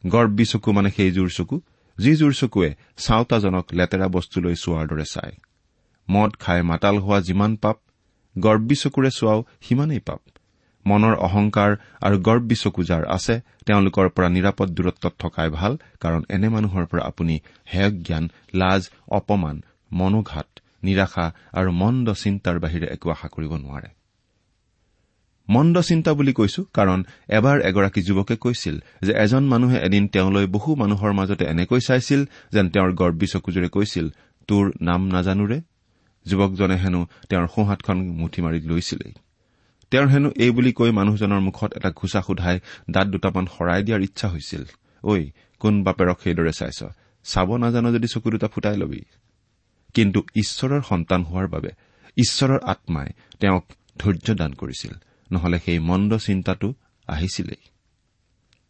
গৰ্বী 0.04 0.44
চকু 0.52 0.68
মানে 0.72 0.90
সেইযোৰ 0.96 1.28
চকু 1.28 1.56
যিযোৰ 1.98 2.32
চকুৱে 2.40 2.70
চাওতাজনক 3.04 3.66
লেতেৰা 3.78 4.06
বস্তুলৈ 4.08 4.54
চোৱাৰ 4.62 4.84
দৰে 4.90 5.06
চায়। 5.14 5.34
মদ 6.08 6.32
খাই 6.42 6.60
মাতাল 6.62 6.96
হোৱা 6.98 7.18
যিমান 7.20 7.52
পাপ 7.56 7.76
গৰ্বী 8.36 8.76
চকুৰে 8.82 9.10
চোৱাও 9.10 9.40
সিমানেই 9.60 10.02
পাপ। 10.08 10.20
মনৰ 10.86 11.14
অহংকাৰ 11.26 11.70
আৰু 12.06 12.16
গৰ্বী 12.18 12.56
চকু 12.62 12.82
যাৰ 12.90 13.04
আছে 13.16 13.34
তেওঁলোকৰ 13.66 14.06
পৰা 14.14 14.28
নিৰাপদ 14.28 14.68
দূৰত্বত 14.76 15.12
থকাই 15.18 15.48
ভাল 15.58 15.72
কাৰণ 16.00 16.22
এনে 16.34 16.48
মানুহৰ 16.48 16.84
পৰা 16.86 17.02
আপুনি 17.10 17.34
হেয় 17.72 17.90
জ্ঞান 18.06 18.24
লাজ 18.54 18.82
অপমান 19.18 19.56
মনোঘাত 19.92 20.48
নিৰাশা 20.86 21.24
আৰু 21.58 21.70
মন্দ 21.82 22.06
চিন্তাৰ 22.22 22.56
বাহিৰে 22.64 22.86
একো 22.94 23.06
আশা 23.10 23.28
কৰিব 23.34 23.52
নোৱাৰে। 23.64 23.90
মন্দ 25.48 25.76
চিন্তা 25.88 26.10
বুলি 26.18 26.32
কৈছো 26.32 26.60
কাৰণ 26.76 26.98
এবাৰ 27.28 27.56
এগৰাকী 27.70 28.00
যুৱকে 28.08 28.36
কৈছিল 28.44 28.76
যে 29.02 29.12
এজন 29.24 29.42
মানুহে 29.52 29.78
এদিন 29.86 30.04
তেওঁলৈ 30.08 30.46
বহু 30.46 30.70
মানুহৰ 30.82 31.12
মাজতে 31.12 31.44
এনেকৈ 31.44 31.80
চাইছিল 31.88 32.20
যেন 32.52 32.66
তেওঁৰ 32.70 32.90
গৰ্বী 33.00 33.26
চকুযোৰে 33.34 33.68
কৈছিল 33.68 34.06
তোৰ 34.48 34.64
নাম 34.80 35.00
নাজানোৰে 35.08 35.58
যুৱকজনে 36.26 36.76
হেনো 36.82 37.00
তেওঁৰ 37.28 37.46
সোঁহাতখন 37.54 37.98
মুঠি 38.20 38.40
মাৰি 38.42 38.58
লৈছিলেই। 38.70 39.12
তেওঁৰ 39.92 40.06
হেনো 40.08 40.28
এই 40.44 40.50
বুলি 40.50 40.72
কৈ 40.72 40.90
মানুহজনৰ 40.90 41.40
মুখত 41.40 41.70
এটা 41.78 41.90
ঘোচা 41.90 42.20
সোধাই 42.26 42.56
দাঁত 42.90 43.06
দুটামান 43.14 43.44
শৰাই 43.54 43.80
দিয়াৰ 43.86 44.00
ইচ্ছা 44.08 44.26
হৈছিল। 44.28 44.62
ঐ 45.04 45.12
কোন 45.60 45.74
বাপেৰক 45.86 46.18
সেইদৰে 46.24 46.52
চাইছ? 46.52 46.80
চাব 47.26 47.48
নাজানো 47.56 47.88
যদি 47.92 48.06
চকু 48.12 48.28
দুটা 48.30 48.48
ফুটাই 48.48 48.76
লবি। 48.76 49.02
কিন্তু 49.96 50.20
ঈশ্বৰৰ 50.36 50.82
সন্তান 50.88 51.20
হোৱাৰ 51.24 51.46
বাবে 51.48 51.70
ঈশ্বৰৰ 52.16 52.60
আত্মাই 52.62 53.08
তেওঁক 53.40 53.64
ধৈৰ্য 53.98 54.34
দান 54.34 54.52
কৰিছিল। 54.52 54.92
নহলে 55.32 55.58
সেই 55.64 55.78
মন্দ 55.78 56.10
চিন্তাটো 56.18 56.68
আহিছিলেই। 57.08 57.62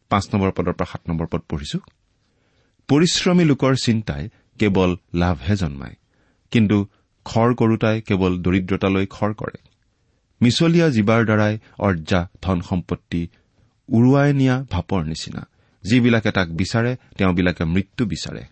পাঁচ 0.09 0.25
নম্বৰ 0.33 0.51
পদৰ 0.57 0.75
পৰা 0.79 0.89
সাত 0.93 1.03
নম্বৰ 1.09 1.27
পদ 1.27 1.43
পঢ়িছো। 1.51 1.79
পৰিশ্ৰমী 2.89 3.45
লোকৰ 3.45 3.75
চিন্তাই 3.83 4.29
কেৱল 4.59 4.91
লাভহে 5.15 5.55
জন্মায় 5.57 5.97
কিন্তু 6.51 6.77
খৰ 7.27 7.49
কৰোতাই 7.55 7.97
কেৱল 8.01 8.33
দৰিদ্ৰতালৈ 8.43 9.07
খৰ 9.07 9.33
কৰে। 9.35 9.59
মিছলীয়া 10.43 10.89
জীৱাৰ 10.89 11.23
দ্বাৰাই 11.25 11.55
অৰ্জা 11.79 12.21
ধন 12.43 12.59
সম্পত্তি 12.61 13.23
উৰুৱাই 13.89 14.31
নিয়া 14.33 14.57
ভাপৰ 14.71 15.03
নিচিনা। 15.05 15.43
যিবিলাকে 15.85 16.31
তাক 16.31 16.49
বিচাৰে 16.49 16.97
তেওঁবিলাকে 17.19 17.65
মৃত্যু 17.65 18.03
বিচাৰে। 18.07 18.43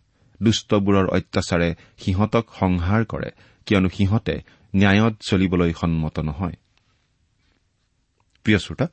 দুষ্টবোৰৰ 0.43 1.07
অত্যাচাৰে 1.09 1.75
সিহঁতক 1.99 2.45
সংহাৰ 2.59 3.05
কৰে 3.05 3.31
কিয়নো 3.67 3.88
সিহঁতে 3.88 4.43
ন্যায়ত 4.76 5.14
চলিবলৈ 5.21 5.73
সন্মত 5.73 6.19
নহয়। 6.21 6.57
প্ৰিয় 8.45 8.59
শ্ৰোতা 8.59 8.87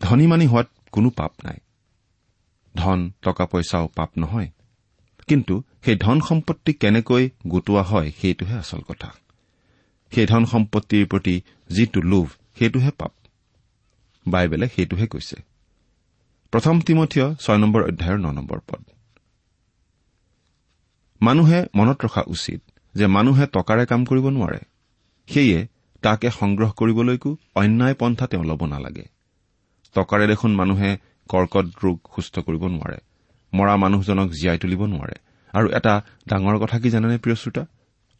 ধনীমানী 0.00 0.46
হোৱাত 0.46 0.68
কোনো 0.92 1.10
পাপ 1.10 1.32
নাই। 1.44 1.58
ধন 2.74 3.12
টকা 3.22 3.46
পইচাও 3.46 3.88
পাপ 3.88 4.10
নহয়। 4.18 4.48
কিন্তু 5.28 5.62
সেই 5.84 5.96
ধন 5.96 6.20
সম্পত্তি 6.20 6.72
কেনেকৈ 6.72 7.30
গোটোৱা 7.46 7.82
হয় 7.82 8.12
সেইটোহে 8.20 8.54
আচল 8.54 8.80
কথা। 8.80 9.12
সেই 10.12 10.26
ধন 10.26 10.44
সম্পত্তিৰ 10.44 11.06
প্ৰতি 11.06 11.40
যিটো 11.70 12.00
লোভ 12.00 12.26
সেইটোহে 12.58 12.90
পাপ। 12.90 13.12
বাইবেলে 14.28 14.68
সেইটোহে 14.68 15.06
কৈছে। 15.06 15.36
প্ৰথম 16.50 16.80
তিমঠীয় 16.80 17.34
ছয় 17.34 17.58
নম্বৰ 17.58 17.82
অধ্যায়ৰ 17.82 18.18
ন 18.18 18.26
নম্বৰ 18.32 18.58
পদ। 18.66 18.97
মানুহে 21.20 21.66
মনত 21.74 22.04
ৰখা 22.04 22.22
উচিত 22.26 22.60
যে 22.94 23.06
মানুহে 23.06 23.46
টকাৰে 23.46 23.86
কাম 23.86 24.04
কৰিব 24.04 24.26
নোৱাৰে। 24.28 24.60
সেয়ে 25.28 25.66
তাকে 26.02 26.30
সংগ্ৰহ 26.30 26.70
কৰিবলৈকো 26.70 27.36
অন্যায় 27.54 27.94
পন্থা 27.94 28.26
তেওঁ 28.26 28.44
ল'ব 28.44 28.64
নালাগে। 28.64 29.06
টকাৰে 29.94 30.26
দেখোন 30.26 30.54
মানুহে 30.54 30.90
কৰ্কট 31.28 31.66
ৰোগ 31.84 31.98
সুস্থ 32.14 32.38
কৰিব 32.38 32.62
নোৱাৰে। 32.66 32.98
মৰা 33.54 33.76
মানুহজনক 33.76 34.28
জীয়াই 34.30 34.58
তুলিব 34.58 34.84
নোৱাৰে। 34.86 35.16
আৰু 35.54 35.68
এটা 35.70 36.02
ডাঙৰ 36.28 36.56
কথা 36.58 36.78
কি 36.78 36.90
জানেনে 36.90 37.18
প্ৰিয় 37.18 37.36
শ্ৰোতা? 37.36 37.66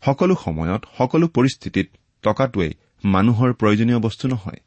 সকলো 0.02 0.34
সময়ত 0.44 0.82
সকলো 0.98 1.26
পৰিস্থিতিত 1.28 1.86
টকাটোৱেই 2.22 2.72
মানুহৰ 3.04 3.52
প্ৰয়োজনীয় 3.52 3.98
বস্তু 3.98 4.28
নহয়। 4.28 4.60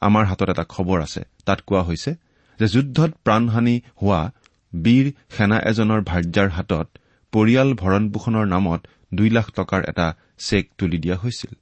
আমাৰ 0.00 0.24
হাতত 0.24 0.48
এটা 0.48 0.64
খবৰ 0.64 1.02
আছে। 1.02 1.22
তাত 1.46 1.60
কোৱা 1.66 1.82
হৈছে 1.82 2.10
যে 2.58 2.66
যুদ্ধত 2.68 3.10
প্ৰাণহানি 3.24 3.80
হোৱা 4.02 4.32
বীৰ 4.72 5.06
সেনা 5.36 5.58
এজনৰ 5.70 6.00
ভাৰ্যাৰ 6.10 6.48
হাতত 6.48 6.86
পৰিয়াল 7.32 7.68
ভৰণ 7.74 8.04
পোষণৰ 8.12 8.46
নামত 8.46 8.80
দুই 9.14 9.28
লাখ 9.30 9.46
টকাৰ 9.50 9.80
এটা 9.88 10.06
চেক 10.38 10.64
তুলি 10.78 10.98
দিয়া 10.98 11.16
হৈছিল। 11.16 11.52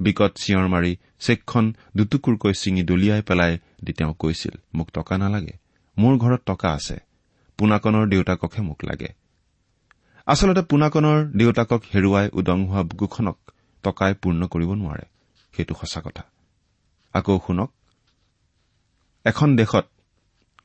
বিকট 0.00 0.32
চিঞৰ 0.42 0.66
মাৰি 0.68 0.92
চেকখন 1.18 1.64
দুটুকুৰকৈ 1.96 2.52
ছিঙি 2.52 2.82
দলিয়াই 2.82 3.22
পেলাই 3.22 3.52
দি 3.84 3.92
তেওঁ 3.92 4.14
কৈছিল 4.18 4.54
মোক 4.74 4.88
টকা 4.90 5.14
নালাগে 5.18 5.54
মোৰ 5.96 6.14
ঘৰত 6.22 6.40
টকা 6.46 6.68
আছে 6.72 6.96
পোনাকনৰ 7.58 8.04
দেউতাককহে 8.08 8.62
মোক 8.62 8.80
লাগে। 8.84 9.10
আচলতে 10.26 10.62
পোনাকনৰ 10.62 11.18
দেউতাকক 11.38 11.82
হেৰুৱাই 11.94 12.26
উদং 12.38 12.58
হোৱা 12.66 12.82
বুকুখনক 12.90 13.38
টকাই 13.84 14.12
পূৰ্ণ 14.22 14.40
কৰিব 14.52 14.70
নোৱাৰে 14.80 15.06
সেইটো 15.54 15.74
সঁচা 15.80 16.00
কথা। 16.00 16.22
আকৌ 17.14 17.36
শুনক 17.46 17.70
এখন 19.24 19.48
দেশত 19.56 19.86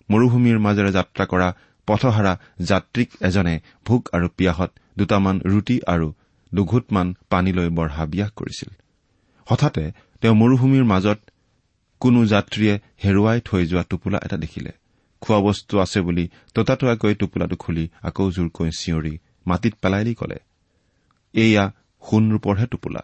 মৰুভূমিৰ 0.09 0.57
মাজেৰে 0.65 0.91
যাত্ৰা 0.91 1.25
কৰা 1.25 1.47
পথহাৰা 1.88 2.33
যাত্ৰীক 2.61 3.09
এজনে 3.21 3.55
ভোক 3.85 4.01
আৰু 4.13 4.27
পিয়াহত 4.38 4.71
দুটামান 4.97 5.35
ৰুটি 5.45 5.77
আৰু 5.88 6.07
দুঘোটমান 6.51 7.07
পানীলৈ 7.29 7.69
বৰ 7.69 7.89
হাবিয়াস 7.89 8.31
কৰিছিল। 8.31 8.71
হঠাতে 9.47 9.83
তেওঁ 10.21 10.35
মৰুভূমিৰ 10.35 10.83
মাজত 10.83 11.19
কোনো 12.01 12.19
যাত্ৰীয়ে 12.25 12.73
হেৰুৱাই 13.03 13.39
থৈ 13.45 13.61
যোৱা 13.65 13.83
টোপোলা 13.89 14.19
এটা 14.25 14.38
দেখিলে। 14.38 14.71
খোৱা 15.21 15.39
বস্তু 15.39 15.73
আছে 15.79 16.00
বুলি 16.01 16.25
ততাতৈয়াকৈ 16.55 17.13
টোপোলাটো 17.15 17.55
খুলি 17.55 17.85
আকৌ 18.03 18.25
জোৰকৈ 18.31 18.69
চিঞৰি 18.71 19.13
মাটিত 19.47 19.73
পেলাই 19.81 20.03
দি 20.03 20.13
কলে 20.13 20.38
এয়া 21.33 21.65
সোণ 22.03 22.23
ৰূপৰহে 22.31 22.65
টোপোলা। 22.67 23.01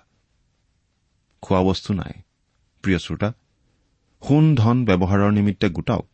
খোৱা 1.44 1.62
বস্তু 1.64 1.94
নাই। 1.94 2.14
প্ৰিয় 2.84 3.00
শ্ৰোতা 3.00 3.30
সোণ 4.24 4.44
ধন 4.56 4.78
ব্যৱহাৰৰ 4.86 5.32
নিমিত্তে 5.32 5.68
গোটাওক। 5.70 6.08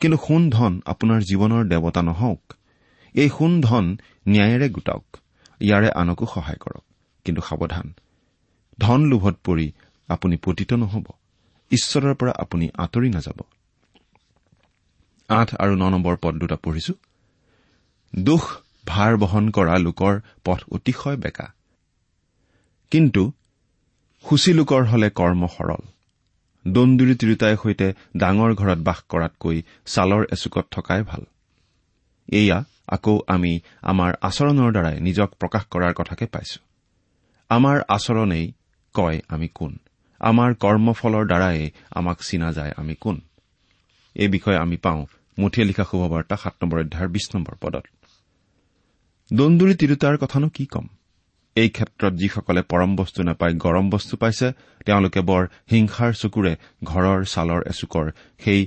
কিন্তু 0.00 0.18
সোণ 0.26 0.50
ধন 0.50 0.80
আপোনাৰ 0.86 1.20
জীৱনৰ 1.20 1.64
দেৱতা 1.64 2.02
নহওক। 2.02 2.54
এই 3.14 3.28
সোণ 3.28 3.60
ধন 3.60 3.96
ন্যায়েৰে 4.28 4.68
গোটাওক। 4.68 5.16
ইয়াৰে 5.60 5.90
আনকো 5.90 6.26
সহায় 6.26 6.56
কৰক। 6.56 6.84
কিন্তু 7.24 7.42
সাৱধান। 7.42 7.92
ধন 8.78 9.00
লোভত 9.04 9.36
পৰি 9.44 9.72
আপুনি 10.08 10.36
পতিত 10.36 10.72
নহব। 10.72 11.04
ঈশ্বৰৰ 11.70 12.14
পৰা 12.14 12.32
আপুনি 12.38 12.68
আঁতৰি 12.78 13.08
নাযাব। 13.10 13.40
আঠ 15.28 15.54
আৰু 15.54 15.74
ন 15.74 15.88
নম্বৰ 15.88 16.16
পদ 16.22 16.34
দুটা 16.34 16.56
পঢ়িছো। 16.56 16.92
দুখ 18.16 18.56
ভাৰ 18.86 19.16
বহন 19.16 19.50
কৰা 19.50 19.78
লোকৰ 19.78 20.20
পথ 20.44 20.60
অতিশয় 20.72 21.16
বেকা। 21.16 21.52
কিন্তু 22.90 23.32
সূচী 24.28 24.52
লোকৰ 24.52 24.84
হলে 24.84 25.10
কৰ্ম 25.10 25.46
সৰল। 25.46 25.97
দন্দুৰি 26.72 27.14
তিৰোতাই 27.14 27.54
সৈতে 27.62 27.86
ডাঙৰ 28.16 28.50
ঘৰত 28.54 28.78
বাস 28.78 28.98
কৰাতকৈ 29.08 29.56
ছালৰ 29.86 30.22
এচুকত 30.32 30.66
থকাই 30.70 31.02
ভাল। 31.02 31.22
এয়া 32.32 32.58
আকৌ 32.86 33.14
আমি 33.26 33.52
আমাৰ 33.82 34.10
আচৰণৰ 34.20 34.70
দ্বাৰাই 34.72 34.96
নিজক 35.00 35.28
প্ৰকাশ 35.40 35.62
কৰাৰ 35.72 35.92
কথাকে 35.94 36.26
পাইছো। 36.26 36.58
আমাৰ 37.50 37.76
আচৰণেই 37.88 38.46
কয় 38.94 39.18
আমি 39.28 39.48
কোন। 39.54 39.72
আমাৰ 40.20 40.50
কৰ্মফলৰ 40.54 41.24
দ্বাৰাই 41.26 41.70
আমাক 41.90 42.18
চিনা 42.20 42.52
যায় 42.52 42.72
আমি 42.76 42.94
কোন। 42.94 43.16
এই 44.16 44.28
বিষয়ে 44.28 44.58
আমি 44.58 44.76
পাওঁ 44.76 45.06
মুঠিয়ে 45.38 45.66
লিখা 45.66 45.84
শুভবাৰ্তা 45.84 46.36
সাত 46.36 46.54
নম্বৰ 46.62 46.78
অধ্যায়ৰ 46.80 47.08
বিশ 47.08 47.26
নম্বৰ 47.34 47.54
পদত। 47.60 47.84
দন্দুৰি 49.30 49.74
তিৰোতাৰ 49.74 50.14
কথানো 50.16 50.48
কি 50.48 50.64
ক'ম? 50.66 50.86
এই 51.60 51.68
ক্ষেত্ৰত 51.76 52.12
যিসকলে 52.20 52.62
পৰম 52.72 52.90
বস্তু 53.00 53.20
নাপাই 53.28 53.52
গৰম 53.64 53.86
বস্তু 53.94 54.14
পাইছে 54.22 54.48
তেওঁলোকে 54.86 55.20
বৰ 55.30 55.42
হিংসাৰ 55.72 56.12
চকুৰে 56.22 56.52
ঘৰৰ 56.90 57.20
ছালৰ 57.32 57.60
এচুকৰ 57.72 58.06
সেই 58.44 58.60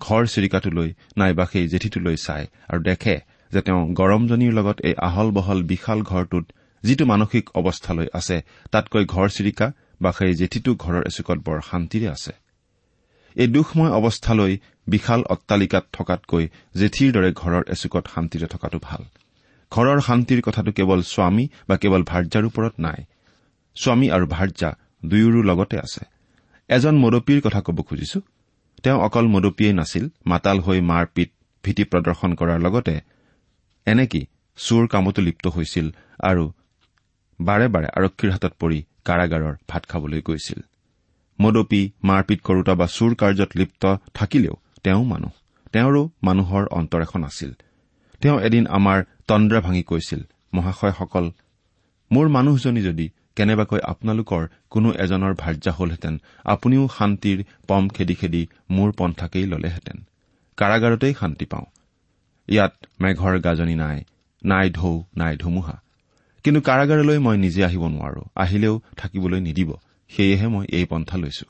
ঘৰ 0.00 0.22
চিৰিকাটোলৈ 0.32 0.88
নাইবা 1.18 1.44
সেই 1.52 1.66
জেঠীটোলৈ 1.72 2.16
চায় 2.26 2.46
আৰু 2.70 2.80
দেখে 2.90 3.16
যে 3.52 3.60
তেওঁ 3.66 3.80
গৰমজনীৰ 4.00 4.52
লগত 4.58 4.78
এই 4.88 4.94
আহল 5.08 5.28
বহল 5.36 5.58
বিশাল 5.72 5.98
ঘৰটোত 6.10 6.44
যিটো 6.82 7.04
মানসিক 7.12 7.44
অৱস্থালৈ 7.60 8.08
আছে 8.18 8.36
তাতকৈ 8.72 9.04
ঘৰ 9.14 9.28
চিৰিকা 9.36 9.66
বা 10.02 10.10
সেই 10.18 10.32
জেঠীটো 10.40 10.70
ঘৰৰ 10.84 11.02
এচুকত 11.10 11.38
বৰ 11.46 11.58
শান্তিৰে 11.70 12.08
আছে। 12.16 12.32
এই 13.36 13.48
দুখময় 13.54 13.92
অৱস্থালৈ 13.98 14.52
বিশাল 14.86 15.20
অট্টালিকাত 15.34 15.84
থকাতকৈ 15.96 16.44
জেঠীৰ 16.80 17.10
দৰে 17.16 17.30
ঘৰৰ 17.40 17.62
এচুকত 17.74 18.04
শান্তিৰে 18.14 18.46
থকাটো 18.54 18.78
ভাল। 18.82 19.02
ঘৰৰ 19.72 19.98
শান্তিৰ 20.00 20.40
কথাটো 20.40 20.70
কেৱল 20.72 21.00
স্বামী 21.02 21.44
বা 21.68 21.76
কেৱল 21.76 22.02
ভাৰ্যাৰ 22.02 22.44
ওপৰত 22.44 22.74
নাই। 22.78 23.00
স্বামী 23.76 24.06
আৰু 24.10 24.26
ভাৰ্যা 24.26 24.70
দুয়োৰো 25.04 25.40
লগতে 25.42 25.76
আছে। 25.78 26.02
এজন 26.68 26.94
মদপীৰ 26.98 27.40
কথা 27.40 27.60
ক'ব 27.60 27.78
খুজিছো। 27.82 28.20
তেওঁ 28.82 28.98
অকল 29.00 29.26
মদপীয়েই 29.26 29.74
নাছিল 29.74 30.04
মাতাল 30.26 30.58
হৈ 30.60 30.80
মাৰ 30.80 31.04
পিত 31.14 31.30
ভীতি 31.64 31.84
প্ৰদৰ্শন 31.84 32.30
কৰাৰ 32.34 32.58
লগতে 32.60 32.94
এনেকি 33.86 34.20
চোৰ 34.58 34.82
কামতো 34.86 35.20
লিপ্ত 35.22 35.44
হৈছিল 35.48 35.86
আৰু 36.20 36.44
বাৰে 37.40 37.66
বাৰে 37.68 37.88
আৰক্ষীৰ 37.98 38.30
হাতত 38.32 38.52
পৰি 38.58 38.78
কাৰাগাৰৰ 39.04 39.54
ভাত 39.68 39.82
খাবলৈ 39.86 40.20
গৈছিল। 40.20 40.60
মদপী 41.38 41.82
মাৰপিট 42.02 42.40
কৰোতা 42.40 42.74
বা 42.74 42.86
চোৰ 42.86 43.12
কাৰ্যত 43.14 43.50
লিপ্ত 43.56 43.82
থাকিলেও 44.14 44.54
তেওঁ 44.82 45.04
মানুহ। 45.04 45.32
তেওঁৰো 45.72 46.02
মানুহৰ 46.22 46.64
অন্তৰ 46.70 47.00
এখন 47.02 47.24
আছিল। 47.24 47.50
তেওঁ 48.22 48.40
এদিন 48.40 48.66
আমাৰ 48.66 49.04
তন্দ্ৰা 49.28 49.60
ভাঙি 49.60 49.82
কৈছিল 49.82 50.20
মহাশয়সকল 50.54 51.30
মোৰ 52.12 52.28
মানুহজনী 52.28 52.82
যদি 52.82 53.06
কেনেবাকৈ 53.36 53.80
আপোনালোকৰ 53.84 54.42
কোনো 54.70 54.92
এজনৰ 54.92 55.34
ভাৰ্যা 55.34 55.72
হলহেঁতেন 55.72 56.14
আপুনিও 56.44 56.88
শান্তিৰ 56.98 57.44
পম 57.68 57.88
খেদি 57.88 58.14
খেদি 58.14 58.42
মোৰ 58.70 58.92
পন্থাকেই 58.92 59.46
ললেহেঁতেন। 59.46 59.98
কাৰাগাৰতেই 60.56 61.14
শান্তি 61.20 61.44
পাওঁ। 61.44 61.66
ইয়াত 62.48 62.74
মেঘৰ 63.00 63.38
গাজনি 63.38 63.74
নাই 63.74 64.04
নাই 64.44 64.70
ঢৌ 64.70 65.02
নাই 65.16 65.36
ধুমুহা। 65.36 65.76
কিন্তু 66.44 66.60
কাৰাগাৰলৈ 66.60 67.18
মই 67.18 67.36
নিজে 67.38 67.64
আহিব 67.64 67.86
নোৱাৰো 67.86 68.22
আহিলেও 68.36 68.80
থাকিবলৈ 68.96 69.40
নিদিব। 69.40 69.72
সেয়েহে 70.08 70.46
মই 70.48 70.66
এই 70.72 70.84
পন্থা 70.84 71.16
লৈছো। 71.18 71.46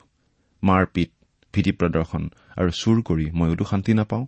মাৰ 0.63 0.85
পিত 0.93 1.09
ভীতি 1.53 1.71
প্ৰদৰ্শন 1.71 2.29
আৰু 2.57 2.69
চুৰ 2.69 3.01
কৰি 3.01 3.25
ময়োতো 3.31 3.65
শান্তি 3.65 3.93
নাপাওঁ। 3.93 4.25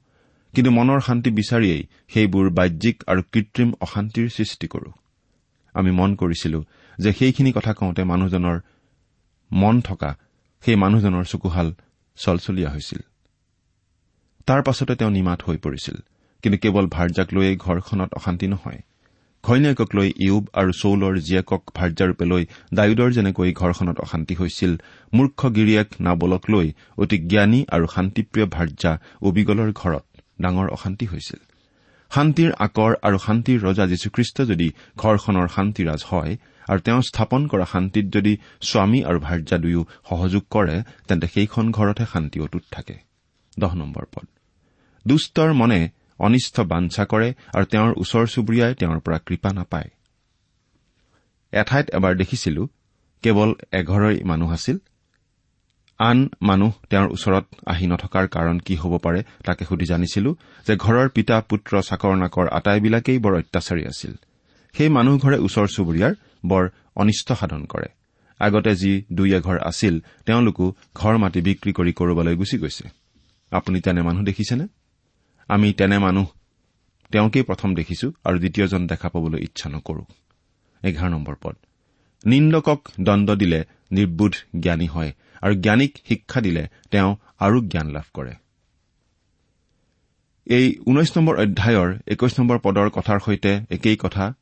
কিন্তু 0.54 0.70
মনৰ 0.72 1.00
শান্তি 1.08 1.30
বিচাৰিয়েই 1.40 1.82
সেইবোৰ 2.14 2.46
বাহ্যিক 2.50 2.98
আৰু 3.12 3.22
কৃত্ৰিম 3.34 3.70
অশান্তিৰ 3.86 4.28
সৃষ্টি 4.30 4.68
কৰো। 4.68 4.90
আমি 5.76 5.92
মন 5.92 6.10
কৰিছিলো 6.16 6.60
যে 6.98 7.10
সেইখিনি 7.14 7.52
কথা 7.58 7.72
কওঁতে 7.74 8.04
মানুহজনৰ 8.12 8.58
মন 9.52 9.76
থকা 9.82 10.10
সেই 10.64 10.76
মানুহজনৰ 10.76 11.24
চকুহাল 11.24 11.68
চলচলীয়া 12.18 12.70
হৈছিল। 12.70 13.02
তাৰ 14.48 14.62
পাছতে 14.62 14.94
তেওঁ 14.96 15.12
নিমাত 15.12 15.40
হৈ 15.48 15.58
পৰিছিল 15.58 15.98
কিন্তু 16.44 16.58
কেৱল 16.64 16.86
ভাৰ্যাক 16.96 17.28
লৈয়ে 17.36 17.54
ঘৰখনত 17.66 18.10
অশান্তি 18.14 18.48
নহয়। 18.48 18.82
ঘৈণীয়েকক 19.44 19.90
লৈ 19.96 20.10
ইউব 20.26 20.44
আৰু 20.54 20.72
চৌলৰ 20.82 21.14
জীয়েকক 21.28 21.62
ভাৰ্যাৰূপে 21.78 22.26
লৈ 22.32 22.44
ডায়ুদৰ 22.74 23.10
যেনেকৈ 23.12 23.52
ঘৰখনত 23.54 23.98
অশান্তি 24.00 24.34
হৈছিল 24.36 24.72
মূৰ্খ 25.14 25.40
গিৰিয়েক 25.58 25.90
নাবলক 26.02 26.44
লৈ 26.54 26.68
অতি 26.98 27.18
জ্ঞানী 27.32 27.60
আৰু 27.76 27.86
শান্তিপ্ৰিয় 27.96 28.48
ভাৰ্যা 28.56 28.92
অবিগলৰ 29.22 29.70
ঘৰত 29.82 30.04
ডাঙৰ 30.42 30.68
অশান্তি 30.70 31.06
হৈছিল। 31.06 31.40
শান্তিৰ 32.12 32.52
আকৰ 32.66 32.92
আৰু 33.08 33.18
শান্তিৰ 33.18 33.60
ৰজা 33.68 33.86
যীশুখ্ৰীষ্ট 33.88 34.38
যদি 34.42 34.68
ঘৰখনৰ 34.98 35.48
শান্তিৰাজ 35.48 36.02
হয় 36.10 36.32
আৰু 36.68 36.80
তেওঁ 36.80 37.02
স্থাপন 37.02 37.42
কৰা 37.48 37.66
শান্তিত 37.66 38.06
যদি 38.16 38.34
স্বামী 38.62 39.00
আৰু 39.04 39.20
ভাৰ্যা 39.20 39.58
দুয়ো 39.58 39.82
সহযোগ 40.10 40.44
কৰে 40.50 40.76
তেন্তে 41.08 41.28
সেইখন 41.28 41.66
ঘৰতহে 41.72 42.08
শান্তি 42.14 42.38
অটুট 42.40 42.64
থাকে। 42.72 42.96
দুষ্টৰ 45.06 45.50
মনে 45.54 45.80
অনিষ্ট 46.20 46.56
বাঞ্ছা 46.72 47.04
কৰে 47.06 47.30
আৰু 47.56 47.66
তেওঁৰ 47.66 47.92
ওচৰ 48.02 48.26
চুবুৰীয়াই 48.28 48.74
তেওঁৰ 48.76 49.00
পৰা 49.00 49.18
কৃপা 49.28 49.50
নাপায়। 49.54 49.90
এঠাইত 51.54 51.88
এবাৰ 51.90 52.14
দেখিছিলো 52.16 52.62
কেৱল 53.24 53.50
এঘৰই 53.72 54.18
মানুহ 54.24 54.50
আছিল 54.52 54.78
আন 56.00 56.30
মানুহ 56.42 56.72
তেওঁৰ 56.90 57.10
ওচৰত 57.12 57.46
আহি 57.66 57.88
নথকাৰ 57.88 58.28
কাৰণ 58.28 58.60
কি 58.60 58.76
হ'ব 58.76 58.98
পাৰে 58.98 59.24
তাকে 59.46 59.66
সুধি 59.66 59.86
জানিছিলো 59.86 60.36
যে 60.68 60.74
ঘৰৰ 60.76 61.08
পিতা 61.10 61.42
পুত্ৰ 61.42 61.82
চাকৰ 61.82 62.16
নাকৰ 62.16 62.48
আটাইবিলাকেই 62.48 63.20
বৰ 63.20 63.34
অত্যাচাৰী 63.36 63.84
আছিল। 63.86 64.14
সেই 64.76 64.90
মানুহঘৰে 64.90 65.38
ওচৰ 65.38 65.68
চুবুৰীয়াৰ 65.68 66.14
বৰ 66.46 66.64
অনিষ্ট 66.96 67.34
সাধন 67.34 67.66
কৰে। 67.66 67.88
আগতে 68.40 68.76
যি 68.76 69.04
দুই 69.12 69.30
এঘৰ 69.34 69.58
আছিল 69.60 70.00
তেওঁলোকো 70.26 70.76
ঘৰ 70.96 71.18
মাটি 71.18 71.42
বিক্ৰী 71.42 71.72
কৰি 71.74 71.92
কৰবালৈ 71.94 72.36
গুচি 72.36 72.58
গৈছে। 72.58 72.86
আপুনি 73.52 73.82
তেনে 73.82 74.02
মানুহ 74.02 74.24
দেখিছেনে? 74.24 74.68
আমি 75.48 75.74
তেনে 75.74 75.98
মানুহ 76.00 76.28
তেওঁকেই 77.12 77.44
প্ৰথম 77.44 77.76
দেখিছো 77.76 78.12
আৰু 78.24 78.38
দ্বিতীয়জন 78.40 78.88
দেখা 78.88 79.10
পাবলৈ 79.10 79.40
ইচ্ছা 79.44 79.70
নকৰো। 79.70 80.04
এঘাৰ 80.84 81.10
নম্বৰ 81.10 81.36
পদ। 81.42 81.56
নিন্দকক 82.26 82.80
দণ্ড 83.02 83.36
দিলে 83.36 83.66
নিৰ্বোধ 83.92 84.34
জ্ঞানী 84.60 84.88
হয়। 84.88 85.12
আৰু 85.42 85.54
জ্ঞানীক 85.56 85.98
শিক্ষা 86.08 86.42
দিলে 86.42 86.68
তেওঁ 86.92 87.16
আৰু 87.40 87.62
জ্ঞান 87.68 87.88
লাভ 87.90 88.08
কৰে। 88.14 88.34
এই 90.46 90.80
ঊনৈশ 90.88 91.18
নম্বৰ 91.18 91.36
অধ্যায়ৰ 91.40 91.90
একৈশ 92.08 92.40
নম্বৰ 92.40 92.60
পদৰ 92.60 92.90
কথাৰ 92.90 93.20
সৈতে 93.20 93.52
একেই 93.70 93.98
কথা 93.98 94.34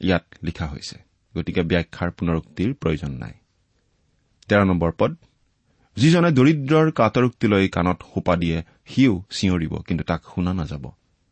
ইয়াত 0.00 0.24
লিখা 0.42 0.66
হৈছে। 0.66 0.96
গতিকে 1.36 1.62
ব্যাখ্যাৰ 1.62 2.10
পুনৰুক্তিৰ 2.10 2.74
প্ৰয়োজন 2.74 3.10
নাই। 3.10 3.32
তেৰ 4.48 4.64
নম্বৰ 4.64 4.92
পদ 4.98 5.16
যিজনে 5.96 6.30
দৰিদ্ৰৰ 6.30 6.90
কাটৰোক্তিলৈ 6.90 7.68
কাণত 7.68 8.02
সোপা 8.14 8.36
দিয়ে 8.36 8.62
সিও 8.86 9.22
চিঞৰিব 9.30 9.76
কিন্তু 9.78 10.04
তাক 10.04 10.22
শুনা 10.34 10.52
নাযাব। 10.54 10.84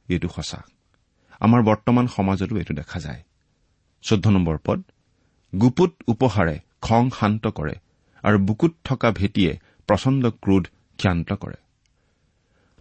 এইটো 0.08 0.28
সঁচা। 0.28 0.64
আমাৰ 1.40 1.62
বৰ্তমান 1.62 2.06
সমাজতো 2.06 2.56
এইটো 2.56 2.74
দেখা 2.74 3.00
যায়। 3.00 3.22
চৈধ্য 4.02 4.28
নম্বৰ 4.28 4.58
পদ 4.64 4.82
গুপুত 5.60 5.92
উপহাৰে 6.06 6.58
খং 6.82 7.10
শান্ত 7.20 7.46
কৰে 7.46 7.74
আৰু 8.26 8.38
বুকুত 8.38 8.72
থকা 8.84 9.08
ভেটিয়ে 9.10 9.52
প্ৰচণ্ড 9.88 10.22
ক্ৰোধ 10.42 10.64
ক্ষান্ত 10.98 11.28
কৰে। 11.42 11.58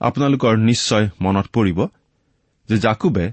আপোনালোকৰ 0.02 0.54
নিশ্চয় 0.70 1.06
মনত 1.22 1.48
পৰিব 1.56 1.80
যে 2.70 2.78
জাকুবে 2.78 3.26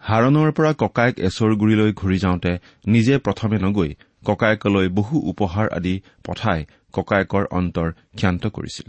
হাৰণৰ 0.00 0.50
পৰা 0.56 0.72
ককায়েক 0.82 1.16
এচৰ 1.28 1.50
গুৰিলৈ 1.60 1.90
ঘূৰি 2.00 2.18
যাওঁতে 2.18 2.52
নিজে 2.86 3.14
প্ৰথমে 3.18 3.56
নগৈ 3.58 3.90
ককায়েকলৈ 4.24 4.86
বহু 4.88 5.16
উপহাৰ 5.30 5.66
আদি 5.68 5.94
পঠাই 6.26 6.60
ককায়েকৰ 6.94 7.44
অন্তৰ 7.58 7.88
ক্ষান্ত 8.18 8.42
কৰিছিল। 8.46 8.88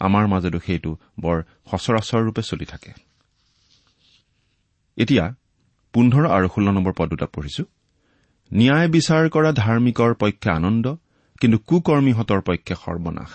আমাৰ 0.00 0.24
মাজতো 0.32 0.58
সেইটো 0.66 0.90
বৰ 1.20 1.36
সচৰাচৰৰূপে 1.70 2.42
চলি 2.42 2.66
থাকে। 2.72 2.90
এতিয়া 4.98 5.24
পোন্ধৰ 5.94 6.24
আৰু 6.36 6.46
ষোল্ল 6.54 6.68
নম্বৰ 6.70 6.94
পদ 6.98 7.08
দুটা 7.08 7.26
পঢ়িছো। 7.26 7.64
ন্যায় 8.50 8.88
বিচাৰ 8.88 9.22
কৰা 9.34 9.50
ধাৰ্মিকৰ 9.52 10.10
পক্ষে 10.14 10.50
আনন্দ 10.50 10.86
কিন্তু 11.40 11.58
কুকৰ্মীহঁতৰ 11.58 12.40
পক্ষে 12.40 12.74
সৰ্বনাশ। 12.74 13.30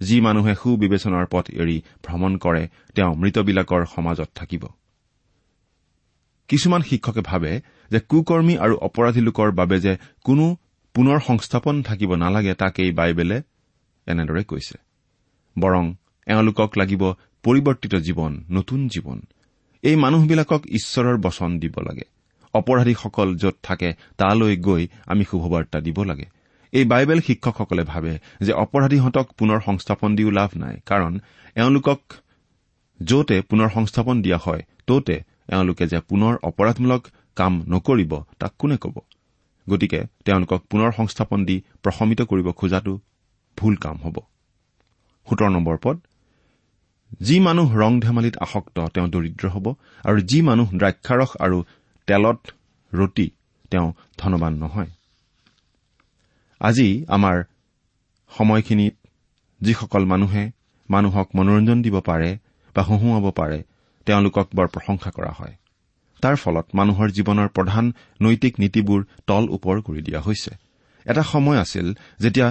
যি 0.00 0.20
মানুহে 0.20 0.54
সুবিবেচনাৰ 0.54 1.26
পথ 1.30 1.50
এৰি 1.50 1.82
ভ্ৰমণ 2.02 2.36
কৰে 2.36 2.68
তেওঁ 2.94 3.14
মৃতবিলাকৰ 3.14 3.84
সমাজত 3.94 4.28
থাকিব। 4.34 4.64
কিছুমান 6.48 6.82
শিক্ষকে 6.82 7.20
ভাবে 7.20 7.60
যে 7.90 8.00
কুকৰ্মী 8.00 8.56
আৰু 8.56 8.74
অপৰাধী 8.76 9.20
লোকৰ 9.20 9.52
বাবে 9.52 9.80
যে 9.80 9.96
কোনো 10.24 10.56
পুনৰ 10.94 11.18
সংস্থাপন 11.20 11.82
থাকিব 11.82 12.14
নালাগে 12.14 12.54
তাকেই 12.54 12.90
বাইবেলে 12.92 13.42
এনেদৰে 14.06 14.44
কৈছে। 14.44 14.76
বৰং 15.58 15.94
এওঁলোকক 16.26 16.70
লাগিব 16.78 17.02
পৰিৱৰ্তিত 17.42 17.94
জীৱন 17.94 18.44
নতুন 18.50 18.88
জীৱন। 18.88 19.18
এই 19.82 19.96
মানুহবিলাকক 19.96 20.62
ঈশ্বৰৰ 20.66 21.16
বচন 21.16 21.58
দিব 21.58 21.80
লাগে। 21.80 22.04
অপৰাধীসকল 22.54 23.36
য'ত 23.36 23.56
থাকে 23.62 23.92
তালৈ 24.16 24.56
গৈ 24.56 24.88
আমি 25.06 25.24
শুভবাৰ্তা 25.24 25.80
দিব 25.80 26.02
লাগে। 26.02 26.37
এই 26.72 26.84
বাইবেল 26.84 27.20
শিক্ষকসকলে 27.20 27.82
ভাবে 27.92 28.12
যে 28.40 28.52
অপৰাধীহঁতক 28.64 29.26
পুনৰ 29.38 29.58
সংস্থাপন 29.68 30.10
দিও 30.16 30.30
লাভ 30.30 30.50
নাই। 30.54 30.74
কাৰণ 30.90 31.12
এওঁলোকক 31.56 32.00
য'তে 33.00 33.36
পুনৰ 33.50 33.68
সংস্থাপন 33.76 34.16
দিয়া 34.22 34.38
হয় 34.46 34.62
ততে 34.86 35.16
এওঁলোকে 35.54 35.84
যে 35.86 35.98
পুনৰ 36.10 36.34
অপৰাধমূলক 36.48 37.02
কাম 37.36 37.52
নকৰিব 37.72 38.12
তাক 38.38 38.52
কোনে 38.58 38.76
কব? 38.76 38.96
গতিকে 39.66 40.00
তেওঁলোকক 40.24 40.60
পুনৰ 40.70 40.90
সংস্থাপন 40.98 41.40
দি 41.48 41.56
প্ৰশমিত 41.82 42.20
কৰিব 42.30 42.48
খোজাটো 42.52 42.94
ভুল 43.58 43.74
কাম 43.76 43.96
হ'ব। 44.04 44.16
সোতৰ 45.28 45.50
নম্বৰ 45.56 45.76
পদ 45.84 45.96
যি 47.20 47.36
মানুহ 47.40 47.68
ৰং 47.82 47.92
ধেমালিত 48.00 48.36
আসক্ত 48.46 48.76
তেওঁ 48.94 49.08
দৰিদ্ৰ 49.14 49.46
হ'ব 49.54 49.66
আৰু 50.04 50.18
যি 50.30 50.38
মানুহ 50.42 50.68
দ্ৰাক্ষাৰস 50.80 51.30
আৰু 51.44 51.58
তেলত 52.08 52.40
ৰতি 52.92 53.26
তেওঁ 53.72 53.88
ধনবান 54.18 54.54
নহয়। 54.54 54.90
আজি 56.60 57.04
আমাৰ 57.08 57.36
সময়খিনিত 58.30 58.94
যিসকল 59.60 60.04
মানুহে 60.04 60.44
মানুহক 60.90 61.28
মনোৰঞ্জন 61.34 61.82
দিব 61.82 61.96
পাৰে 62.00 62.38
বা 62.76 62.82
হহুঁৱাব 62.82 63.26
পাৰে 63.30 63.58
তেওঁলোকক 64.06 64.46
বৰ 64.54 64.66
প্ৰশংসা 64.66 65.10
কৰা 65.10 65.32
হয়। 65.32 65.54
তাৰ 66.22 66.36
ফলত 66.36 66.66
মানুহৰ 66.74 67.08
জীৱনৰ 67.10 67.48
প্ৰধান 67.48 67.92
নৈতিক 68.22 68.54
নীতিবোৰ 68.58 69.00
তল 69.26 69.44
ওপৰ 69.50 69.76
কৰি 69.82 70.02
দিয়া 70.02 70.20
হৈছে। 70.20 70.50
এটা 71.06 71.22
সময় 71.22 71.58
আছিল 71.58 71.86
যেতিয়া 72.20 72.48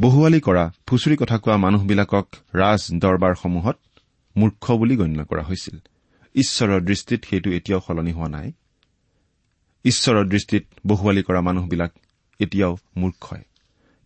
বহুৱালি 0.00 0.40
কৰা 0.40 0.64
ফুচুৰি 0.86 1.16
কথা 1.16 1.36
কোৱা 1.38 1.56
মানুহবিলাকক 1.56 2.26
ৰাজ 2.54 2.82
দৰবাৰসমূহত 2.98 3.76
মূৰ্খ 4.36 4.64
বুলি 4.70 4.96
গণ্য 4.96 5.24
কৰা 5.24 5.42
হৈছিল। 5.42 5.76
ঈশ্বৰৰ 6.34 6.80
দৃষ্টিত 6.80 7.20
সেইটো 7.24 7.50
এতিয়াও 7.50 7.80
সলনি 7.86 8.12
হোৱা 8.12 8.28
নাই। 8.28 8.52
ঈশ্বৰৰ 9.84 10.24
দৃষ্টিত 10.28 10.64
বহুৱালি 10.86 11.22
কৰা 11.22 11.40
মানুহবিলাক 11.40 11.92
এতিয়াও 12.38 12.76
মূৰ্খই। 12.96 13.42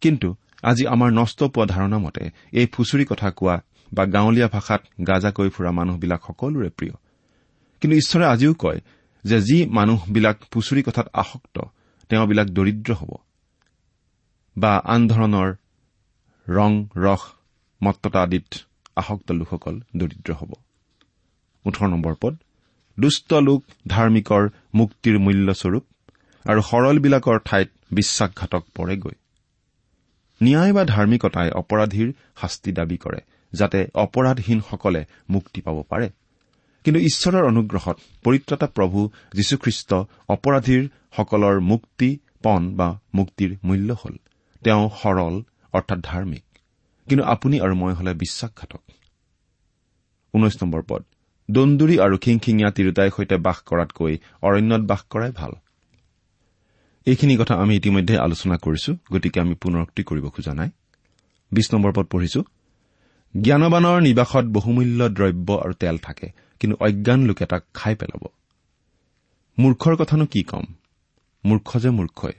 কিন্তু 0.00 0.28
আজি 0.62 0.84
আমাৰ 0.86 1.10
নষ্ট 1.12 1.44
পোৱা 1.44 1.66
ধাৰণা 1.66 1.98
মতে 1.98 2.30
এই 2.52 2.66
ফুচুৰি 2.66 3.04
কথা 3.04 3.30
কোৱা 3.30 3.56
বা 3.92 4.06
গাঁৱলীয়া 4.06 4.48
ভাষাত 4.48 4.80
গাজাকৈ 5.06 5.48
ফুৰা 5.48 5.70
মানুহবিলাক 5.70 6.20
সকলোৰে 6.26 6.70
প্ৰিয়। 6.70 6.92
কিন্তু 7.80 7.96
ঈশ্বৰে 7.96 8.24
আজিও 8.24 8.54
কয় 8.54 8.80
যে 9.24 9.40
যি 9.40 9.66
মানুহবিলাক 9.66 10.36
ফুচুৰি 10.50 10.82
কথাত 10.82 11.06
আসক্ত 11.12 11.56
তেওঁবিলাক 12.08 12.46
দৰিদ্ৰ 12.46 12.92
হ'ব। 12.92 13.10
বা 14.56 14.72
আন 14.84 15.08
ধৰণৰ 15.08 15.48
ৰং 16.48 16.72
ৰস 16.96 17.22
মত্ততা 17.82 18.22
আদিত 18.22 18.54
আসক্ত 18.96 19.32
লোকসকল 19.32 19.80
দৰিদ্ৰ 19.96 20.32
হ'ব। 20.32 20.52
ওঠৰ 21.64 21.86
নম্বৰ 21.88 22.14
পদ 22.20 22.34
দুষ্ট 22.98 23.32
লোক 23.32 23.64
ধাৰ্মিকৰ 23.88 24.48
মুক্তিৰ 24.74 25.18
মূল্যস্বৰূপ 25.18 25.84
আৰু 26.48 26.62
সৰলবিলাকৰ 26.62 27.38
ঠাইত 27.44 27.68
বিশ্বাসঘাতক 27.92 28.66
পৰেগৈ। 28.74 29.12
ন্যায় 30.42 30.72
বা 30.72 30.84
ধাৰ্মিকতাই 30.84 31.50
অপৰাধীৰ 31.50 32.12
শাস্তি 32.40 32.72
দাবী 32.72 32.96
কৰে 32.96 33.18
যাতে 33.52 33.88
অপৰাধহীনসকলে 33.94 35.04
মুক্তি 35.30 35.60
পাব 35.60 35.82
পাৰে। 35.88 36.10
কিন্তু 36.84 37.00
ঈশ্বৰৰ 37.00 37.44
অনুগ্ৰহত 37.44 37.98
পৰিত্ৰতা 38.24 38.66
প্ৰভু 38.66 39.10
যীশুখ্ৰীষ্ট 39.34 39.94
অপৰাধীৰ 40.28 40.88
সকলৰ 41.16 41.60
মুক্তি 41.60 42.18
পণ 42.42 42.76
বা 42.76 42.98
মুক্তিৰ 43.14 43.58
মূল্য 43.64 43.96
হ'ল। 44.04 44.16
তেওঁ 44.64 44.90
সৰল 45.02 45.42
অৰ্থাৎ 45.72 45.98
ধাৰ্মিক। 46.02 46.44
কিন্তু 47.08 47.24
আপুনি 47.24 47.60
আৰু 47.60 47.74
মই 47.74 47.92
হলে 47.92 48.14
বিশ্বাসঘাতক। 48.14 48.82
পদ। 50.88 51.04
দন্দুৰী 51.50 51.98
আৰু 51.98 52.18
খিংখিঙীয়া 52.18 52.70
তিৰোতাইৰ 52.70 53.10
সৈতে 53.16 53.36
বাস 53.36 53.62
কৰাতকৈ 53.62 54.18
অৰণ্যত 54.42 54.80
বাস 54.80 55.02
কৰাই 55.02 55.32
ভাল। 55.32 55.52
এইখিনি 57.06 57.36
কথা 57.36 57.54
আমি 57.54 57.76
ইতিমধ্যে 57.76 58.18
আলোচনা 58.18 58.56
কৰিছো 58.56 58.96
গতিকে 59.12 59.40
আমি 59.40 59.54
পুনৰক্তি 59.54 60.02
কৰিব 60.02 60.28
খোজা 60.28 60.54
নাই। 60.54 60.70
বিশ 61.52 61.74
নম্বৰ 61.74 61.92
পদ 61.92 62.06
পঢ়িছো। 62.06 62.44
জ্ঞানবানৰ 63.42 64.00
নিবাসত 64.00 64.44
বহুমূল্য 64.44 65.08
দ্ৰব্য 65.08 65.48
আৰু 65.52 65.72
তেল 65.72 65.98
থাকে 65.98 66.28
কিন্তু 66.60 66.76
অজ্ঞান 66.80 67.20
লোকে 67.24 67.46
তাক 67.46 67.62
খাই 67.74 67.94
পেলাব। 67.96 68.22
মূৰ্খৰ 69.58 69.96
কথানো 69.96 70.26
কি 70.26 70.42
কম? 70.42 70.64
মূৰ্খ 71.44 71.78
যে 71.78 71.90
মূৰ্খই। 71.90 72.32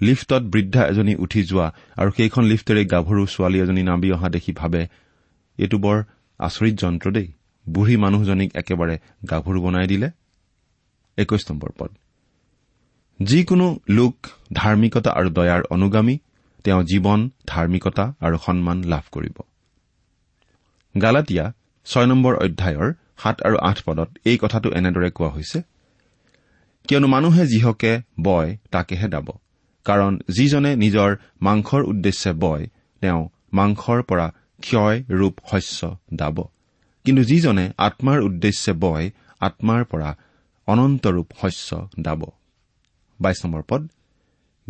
লিফ্টত 0.00 0.42
বৃদ্ধা 0.42 0.82
এজনী 0.86 1.14
উঠি 1.14 1.44
যোৱা 1.44 1.66
আৰু 1.96 2.10
সেইখন 2.16 2.44
লিফ্টেৰে 2.44 2.84
গাভৰু 2.84 3.26
ছোৱালী 3.26 3.58
এজনী 3.60 3.82
নামি 3.82 4.12
অহা 4.12 4.28
দেখি 4.28 4.52
ভাবে 4.52 4.88
এইটো 5.58 5.78
বৰ 5.78 6.02
আচৰিত 6.38 6.74
যন্ত্ৰ 6.74 7.10
দেই। 7.10 7.28
বুঢ়ী 7.68 7.96
মানুহজনীক 7.96 8.50
একেবাৰে 8.54 8.98
গাভৰু 9.30 9.58
বনাই 9.62 9.86
দিলে? 9.86 10.10
একৈশ 11.16 11.50
নম্বৰ 11.50 11.70
পদ। 11.78 11.90
যিকোনো 13.20 13.66
লোক 13.88 14.14
ধাৰ্মিকতা 14.52 15.10
আৰু 15.10 15.28
দয়াৰ 15.30 15.62
অনুগামী 15.70 16.14
তেওঁ 16.64 16.82
জীৱন 16.82 17.20
ধাৰ্মিকতা 17.46 18.04
আৰু 18.20 18.36
সন্মান 18.46 18.78
লাভ 18.82 19.04
কৰিব। 19.12 19.36
গালাটীয়া 20.94 21.44
ছয় 21.86 22.06
নম্বৰ 22.06 22.34
অধ্যায়ৰ 22.36 22.88
সাত 23.22 23.36
আৰু 23.42 23.56
আঠ 23.70 23.78
পদত 23.86 24.08
এই 24.24 24.36
কথাটো 24.38 24.68
এনেদৰে 24.70 25.10
কোৱা 25.10 25.30
হৈছে 25.30 25.58
কিয়নো 26.88 27.08
মানুহে 27.08 27.44
যিহকে 27.46 27.92
বয় 28.20 28.50
তাকেহে 28.70 29.08
দাব। 29.08 29.28
কাৰণ 29.86 30.12
যিজনে 30.28 30.72
নিজৰ 30.76 31.10
মাংসৰ 31.42 31.82
উদ্দেশ্যে 31.82 32.32
বয় 32.32 32.64
তেওঁ 33.02 33.20
মাংসৰ 33.52 33.98
পৰা 34.02 34.26
ক্ষয় 34.60 34.96
ৰূপ 35.18 35.34
শস্য 35.50 35.80
দাব। 36.14 36.36
কিন্তু 37.04 37.22
যিজনে 37.24 37.64
আত্মাৰ 37.78 38.18
উদ্দেশ্যে 38.20 38.72
বয় 38.72 39.10
আত্মাৰ 39.40 39.84
পৰা 39.84 40.10
অনন্তৰূপ 40.68 41.28
শস্য 41.40 41.88
দাব। 42.00 42.20
বাইছ 43.20 43.44
নম্বৰ 43.44 43.62
পদ। 43.62 43.88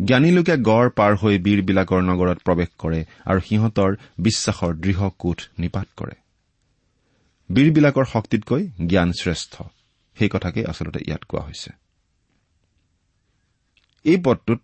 জ্ঞানী 0.05 0.31
লোকে 0.31 0.57
গড় 0.57 0.89
পাৰ 0.89 1.15
হৈ 1.15 1.39
বীৰবিলাকৰ 1.39 2.01
নগৰত 2.01 2.39
প্ৰৱেশ 2.39 2.69
কৰে 2.77 3.05
আৰু 3.25 3.39
সিহঁতৰ 3.39 3.95
বিশ্বাসৰ 4.19 4.73
দৃঢ় 4.73 5.09
কোঠ 5.19 5.41
নিপাত 5.59 5.87
কৰে। 5.97 6.15
বীৰবিলাকৰ 7.51 8.05
শক্তিতকৈ 8.05 8.67
জ্ঞান 8.87 9.11
শ্ৰেষ্ঠ। 9.11 9.63
সেই 10.17 10.29
কথাকে 10.29 10.65
আচলতে 10.65 10.99
ইয়াত 11.07 11.23
কোৱা 11.23 11.41
হৈছে। 11.41 11.71
এই 14.03 14.17
পদটোত 14.25 14.59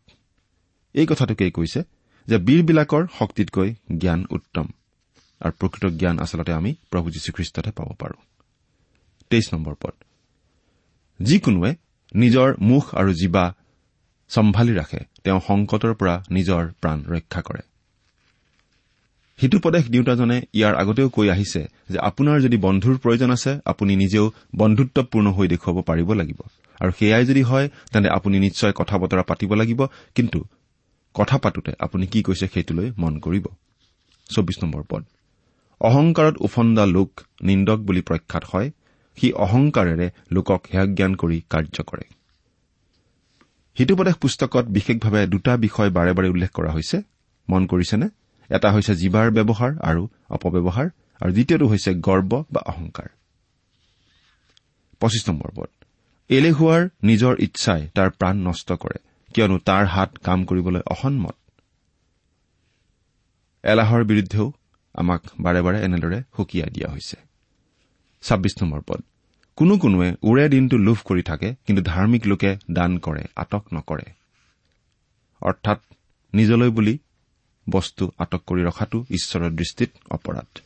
এই 0.94 1.06
কথাটোকেই 1.06 1.52
কৈছে 1.52 1.84
যে 2.28 2.38
বীৰবিলাকৰ 2.38 3.08
শক্তিতকৈ 3.20 3.74
জ্ঞান 3.98 4.26
উত্তম 4.30 4.68
আৰু 5.42 5.52
প্ৰকৃত 5.52 5.86
জ্ঞান 5.94 6.20
আচলতে 6.20 6.54
আমি 6.54 6.76
প্ৰভু 6.90 7.10
যীশুখ্ৰীষ্টতহে 7.10 7.72
পাব 7.72 7.94
পাৰোঁ। 8.00 8.22
তেইছ 9.30 9.54
নম্বৰ 9.54 9.76
পদ। 9.82 9.94
যিকোনোৱে 11.20 11.76
নিজৰ 12.16 12.56
মুখ 12.62 12.96
আৰু 12.96 13.14
জীৱা 13.14 13.54
চম্ভালি 14.30 14.74
ৰাখে। 14.74 15.00
তেওঁ 15.24 15.40
সংকটৰ 15.48 15.94
পৰা 15.94 16.24
নিজৰ 16.32 16.68
প্ৰাণ 16.82 17.04
ৰক্ষা 17.04 17.42
কৰে। 17.42 17.60
সিটোপদেশ 19.40 19.90
দিওঁতাজনে 19.90 20.42
ইয়াৰ 20.54 20.76
আগতেও 20.76 21.10
কৈ 21.10 21.30
আহিছে 21.30 21.68
যে 21.90 22.00
আপোনাৰ 22.00 22.42
যদি 22.42 22.58
বন্ধুৰ 22.58 22.98
প্ৰয়োজন 22.98 23.32
আছে 23.32 23.60
আপুনি 23.66 23.96
নিজেও 23.96 24.32
বন্ধুত্বপূৰ্ণ 24.56 25.32
হৈ 25.32 25.48
দেখুৱাব 25.48 25.82
পাৰিব 25.82 26.14
লাগিব। 26.14 26.42
আৰু 26.82 26.92
সেয়াই 27.00 27.26
যদি 27.26 27.42
হয় 27.42 27.70
তেন্তে 27.94 28.10
আপুনি 28.10 28.40
নিশ্চয় 28.40 28.72
কথা 28.72 28.98
বতৰা 28.98 29.24
পাতিব 29.24 29.54
লাগিব। 29.54 29.86
কিন্তু 30.16 30.44
কথা 31.14 31.38
পাতোতে 31.38 31.72
আপুনি 31.80 32.08
কি 32.08 32.24
কৈছে 32.24 32.48
সেইটোলৈ 32.48 32.92
মন 32.98 33.20
কৰিব। 33.20 33.46
অহংকাৰত 35.82 36.38
উফন্দা 36.40 36.86
লোক 36.86 37.22
নিন্দক 37.42 37.78
বুলি 37.78 38.02
প্ৰখ্যাত 38.02 38.44
হয়। 38.54 38.72
সি 39.18 39.32
অহংকাৰেৰে 39.32 40.10
লোকক 40.32 40.66
হেয়জ্ঞান 40.74 41.16
কৰি 41.16 41.42
কাৰ্য 41.50 41.84
কৰে। 41.84 42.04
হিতুপদেশ 43.80 44.16
পুস্তকত 44.16 44.66
বিশেষভাৱে 44.66 45.28
দুটা 45.28 45.58
বিষয় 45.58 45.90
বাৰে 45.90 46.14
বাৰে 46.14 46.30
উল্লেখ 46.30 46.52
কৰা 46.52 46.72
হৈছে। 46.72 47.02
মন 47.50 47.66
কৰিছেনে? 47.66 48.10
এটা 48.50 48.72
হৈছে 48.72 48.96
জীৱাৰ 48.96 49.32
ব্যৱহাৰ 49.32 49.72
আৰু 49.84 50.10
অপব্যৱহাৰ 50.30 50.90
আৰু 51.22 51.32
দ্বিতীয়টো 51.34 51.68
হৈছে 51.68 51.94
গৰ্ব 51.94 52.46
বা 52.52 52.62
অহংকাৰ। 52.62 53.08
পঁচিছ 55.00 55.30
এলেহুৱাৰ 56.30 56.90
নিজৰ 57.04 57.36
ইচ্ছাই 57.40 57.90
তাৰ 57.96 58.10
প্ৰাণ 58.10 58.38
নষ্ট 58.38 58.74
কৰে 58.74 59.00
কিয়নো 59.34 59.58
তাৰ 59.58 59.86
হাত 59.86 60.18
কাম 60.18 60.46
কৰিবলৈ 60.46 60.80
অসন্মত। 60.80 61.36
এলাহৰ 63.64 64.04
বিৰুদ্ধেও 64.04 64.54
আমাক 64.94 65.22
বাৰে 65.40 65.62
বাৰে 65.62 65.82
এনেদৰে 65.82 66.24
সকীয়াই 66.38 66.70
দিয়া 66.70 66.92
হৈছে। 66.92 67.18
ছাব্বিছ 68.22 68.64
নম্বৰ 68.64 68.82
পদ। 68.88 69.02
কোনো 69.58 69.78
কোনোৱে 69.78 70.16
ওৰে 70.24 70.50
দিনটো 70.50 70.78
লোভ 70.78 70.98
কৰি 71.06 71.22
থাকে 71.22 71.56
কিন্তু 71.66 71.84
ধাৰ্মিক 71.84 72.28
লোকে 72.28 72.58
দান 72.72 72.98
কৰে 72.98 73.24
আটক 73.36 73.66
নকৰে। 73.74 74.04
অৰ্থাৎ 75.42 75.80
নিজলৈ 76.34 76.70
বুলি 76.70 76.98
বস্তু 77.70 78.12
আটক 78.18 78.42
কৰি 78.48 78.64
ৰখাটো 78.64 79.06
ঈশ্বৰৰ 79.10 79.52
দৃষ্টিত 79.52 79.92
অপৰাধ। 80.12 80.60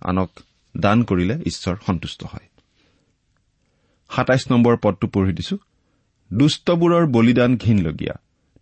আনক 0.00 0.30
দান 0.76 1.02
কৰিলে 1.02 1.38
ঈশ্বৰ 1.46 1.76
সন্তুষ্ট 1.86 2.24
হয়। 2.24 2.48
সাতাইছ 4.16 4.52
নম্বৰ 4.52 4.76
পদটো 4.76 5.06
পঢ়ি 5.06 5.32
দিছো। 5.32 5.58
দুষ্টবোৰৰ 6.32 7.06
বলিদান 7.06 7.56
ঘীনলগীয়া। 7.56 8.14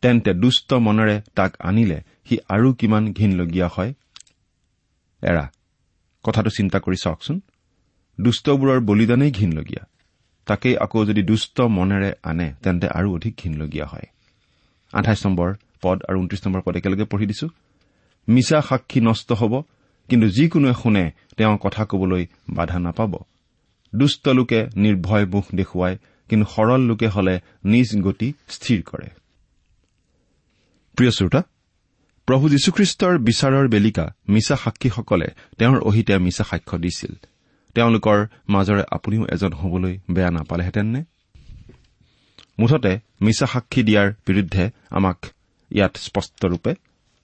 তেন্তে 0.02 0.34
দুষ্ট 0.34 0.74
মনেৰে 0.74 1.22
তাক 1.34 1.56
আনিলে 1.58 2.00
সি 2.28 2.38
আৰু 2.48 2.72
কিমান 2.72 3.12
ঘীনলগীয়া 3.12 3.68
হয়? 3.72 3.94
এৰা 5.22 5.50
কথাটো 6.22 6.50
চিন্তা 6.50 6.78
কৰি 6.78 6.96
চাওকচোন। 7.02 7.40
দুষ্টবোৰৰ 8.20 8.80
বলিদানেই 8.80 9.30
ঘীনলগীয়া। 9.30 9.86
তাকেই 10.46 10.76
আকৌ 10.76 11.04
যদি 11.04 11.22
দুষ্ট 11.22 11.60
মনেৰে 11.60 12.12
আনে 12.22 12.54
তেন্তে 12.62 12.88
আৰু 12.88 13.14
অধিক 13.14 13.34
ঘীনলগীয়া 13.36 13.86
হয়। 13.86 14.06
আঠাইছ 14.92 15.26
নম্বৰ 15.26 15.54
পদ 15.82 16.02
আৰু 16.08 16.20
ঊনত্ৰিশ 16.20 16.46
নম্বৰ 16.46 16.62
পদ 16.62 16.76
একেলগে 16.76 17.04
পঢ়ি 17.04 17.26
দিছো। 17.26 17.48
মিছা 18.28 18.62
সাক্ষী 18.62 19.00
নষ্ট 19.00 19.32
হ'ব 19.32 19.62
কিন্তু 20.08 20.28
যিকোনোৱে 20.28 20.74
শুনে 20.82 21.10
তেওঁ 21.36 21.58
কথা 21.58 21.84
কবলৈ 21.84 22.26
বাধা 22.50 22.78
নাপাব। 22.78 23.14
দুষ্ট 23.94 24.28
লোকে 24.28 24.66
নিৰ্ভয় 24.76 25.26
মুখ 25.26 25.44
দেখুৱায় 25.54 25.98
কিন্তু 26.28 26.46
সৰল 26.56 26.80
লোকে 26.80 27.08
হলে 27.08 27.40
নিজ 27.64 28.02
গতি 28.02 28.32
স্থিৰ 28.48 28.82
কৰে। 28.82 29.08
প্ৰিয় 30.96 31.10
শ্ৰোতা 31.10 31.42
প্ৰভু 32.26 32.48
যীশুখ্ৰীষ্টৰ 32.48 33.18
বিচাৰৰ 33.18 33.68
বেলিকা 33.68 34.14
মিছা 34.28 34.56
সাক্ষীসকলে 34.56 35.26
তেওঁৰ 35.58 35.78
অহিতে 35.78 36.18
মিছা 36.18 36.44
সাক্ষ্য 36.44 36.78
দিছিল। 36.78 37.14
তেওঁলোকৰ 37.78 38.26
মাজৰে 38.48 38.82
আপুনিও 38.90 39.26
এজন 39.30 39.52
হবলৈ 39.52 39.98
বেয়া 40.10 40.30
নাপালেহেঁতেননে? 40.30 41.04
মুঠতে 42.58 42.98
মিছা 43.20 43.46
সাক্ষী 43.46 43.82
দিয়াৰ 43.82 44.12
বিৰুদ্ধে 44.26 44.70
আমাক 44.90 45.26
ইয়াত 45.70 45.96
স্পষ্টৰূপে 45.96 46.74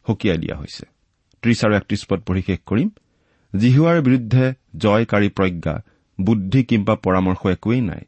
সকীয়াই 0.07 0.39
দিয়া 0.39 0.59
হৈছে। 0.59 0.87
ত্ৰিশ 1.43 1.65
আৰু 1.65 1.75
একত্ৰিশ 1.75 2.07
পদ 2.07 2.21
পঢ়ি 2.21 2.43
শেষ 2.43 2.59
কৰিম। 2.67 2.91
জিহুৱাৰ 3.57 4.01
বিৰুদ্ধে 4.01 4.55
জয়কাৰী 4.77 5.29
প্ৰজ্ঞা 5.29 5.83
বুদ্ধি 6.21 6.65
কিম্বা 6.65 6.95
পৰামৰ্শ 6.97 7.47
একোৱেই 7.47 7.81
নাই। 7.81 8.01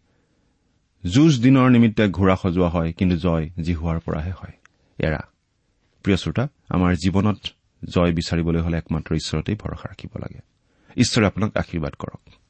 যুঁজ 1.15 1.43
দিনৰ 1.43 1.71
নিমিত্তে 1.71 2.09
ঘোঁৰা 2.09 2.37
সজোৱা 2.37 2.69
হয় 2.69 2.93
কিন্তু 2.93 3.17
জয় 3.17 3.51
জিহুৱাৰ 3.63 4.01
পৰাহে 4.01 4.31
হয়। 4.31 4.53
এৰা। 4.99 5.21
প্ৰিয় 6.03 6.17
শ্ৰোতা 6.17 6.49
আমাৰ 6.69 6.95
জীৱনত 6.95 7.37
জয় 7.85 8.13
বিচাৰিবলৈ 8.13 8.61
হলে 8.61 8.79
একমাত্ৰ 8.79 9.15
ঈশ্বৰতেই 9.15 9.55
ভৰসা 9.55 9.89
ৰাখিব 9.89 10.19
লাগে। 10.19 10.41
ঈশ্বৰে 10.97 11.27
আপোনাক 11.27 11.57
আশীৰ্বাদ 11.57 11.95
কৰক। 11.95 12.26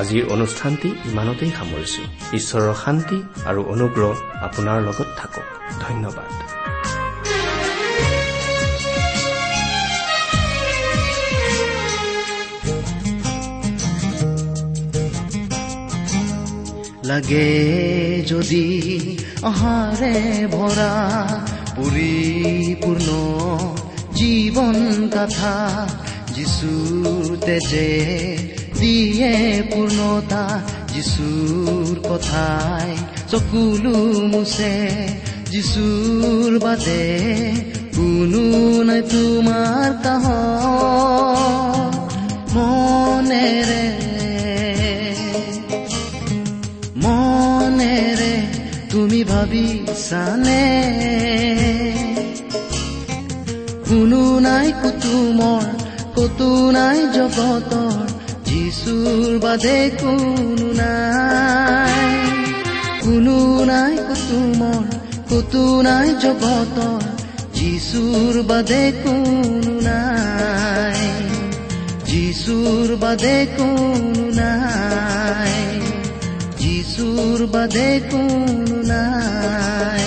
আজিৰ 0.00 0.24
অনুষ্ঠানটি 0.34 0.88
ইমানতেই 1.10 1.50
সামৰিছো। 1.58 2.02
ঈশ্বৰৰ 2.38 2.74
শান্তি 2.84 3.18
আৰু 3.50 3.60
অনুগ্ৰহ 3.74 4.12
আপোনাৰ 4.46 4.78
লগত 4.88 5.08
থাকক। 5.18 5.46
ধন্যবাদ। 5.84 6.32
লাগে 17.10 17.48
যদি 18.26 18.64
অহাৰে 19.42 20.16
ভৰা 20.56 20.94
পৰিপূৰ্ণ 21.76 23.08
জীৱন 24.18 24.76
কথা 25.16 25.54
যিচুৰ 26.34 27.26
তেজে 27.46 27.88
দিয়ে 28.82 29.32
পূৰ্ণতা 29.70 30.44
যিচুৰ 30.92 31.94
কথাই 32.08 32.90
চকুলো 33.30 33.96
মুছে। 34.32 34.74
যিচুৰ 35.52 36.52
বাদে 36.64 37.04
কোনো 37.96 38.44
নাই 38.88 39.02
তোমাৰ 39.12 39.90
কাহ 40.04 40.24
মনেৰে 42.54 43.84
মনেৰে 47.04 48.34
তুমি 48.92 49.20
ভাবিছানে 49.32 50.64
কোনো 53.88 54.22
নাই 54.46 54.68
কুতুমৰ 54.80 55.64
কতো 56.16 56.50
নাই 56.76 56.98
জগতৰ 57.16 58.11
যিচুৰ 58.72 59.38
বাদে 59.38 59.90
কোনো 60.00 60.72
নাই। 60.72 61.96
কোনো 63.00 63.64
নাই 63.64 63.96
কুতুমৰ 63.96 64.84
কতো 65.30 65.82
নাই 65.82 66.08
জগতৰ। 66.22 67.00
যিচুৰ 67.54 68.42
বাদে 68.42 68.92
কোনো 69.04 69.72
নাই। 69.80 71.00
যিচুৰ 72.04 72.96
বাদে 72.96 73.46
কোনো 73.56 74.24
নাই। 74.40 75.80
যিচুৰ 76.58 77.46
বাদে 77.46 78.00
কোনো 78.10 78.82
নাই। 78.82 80.01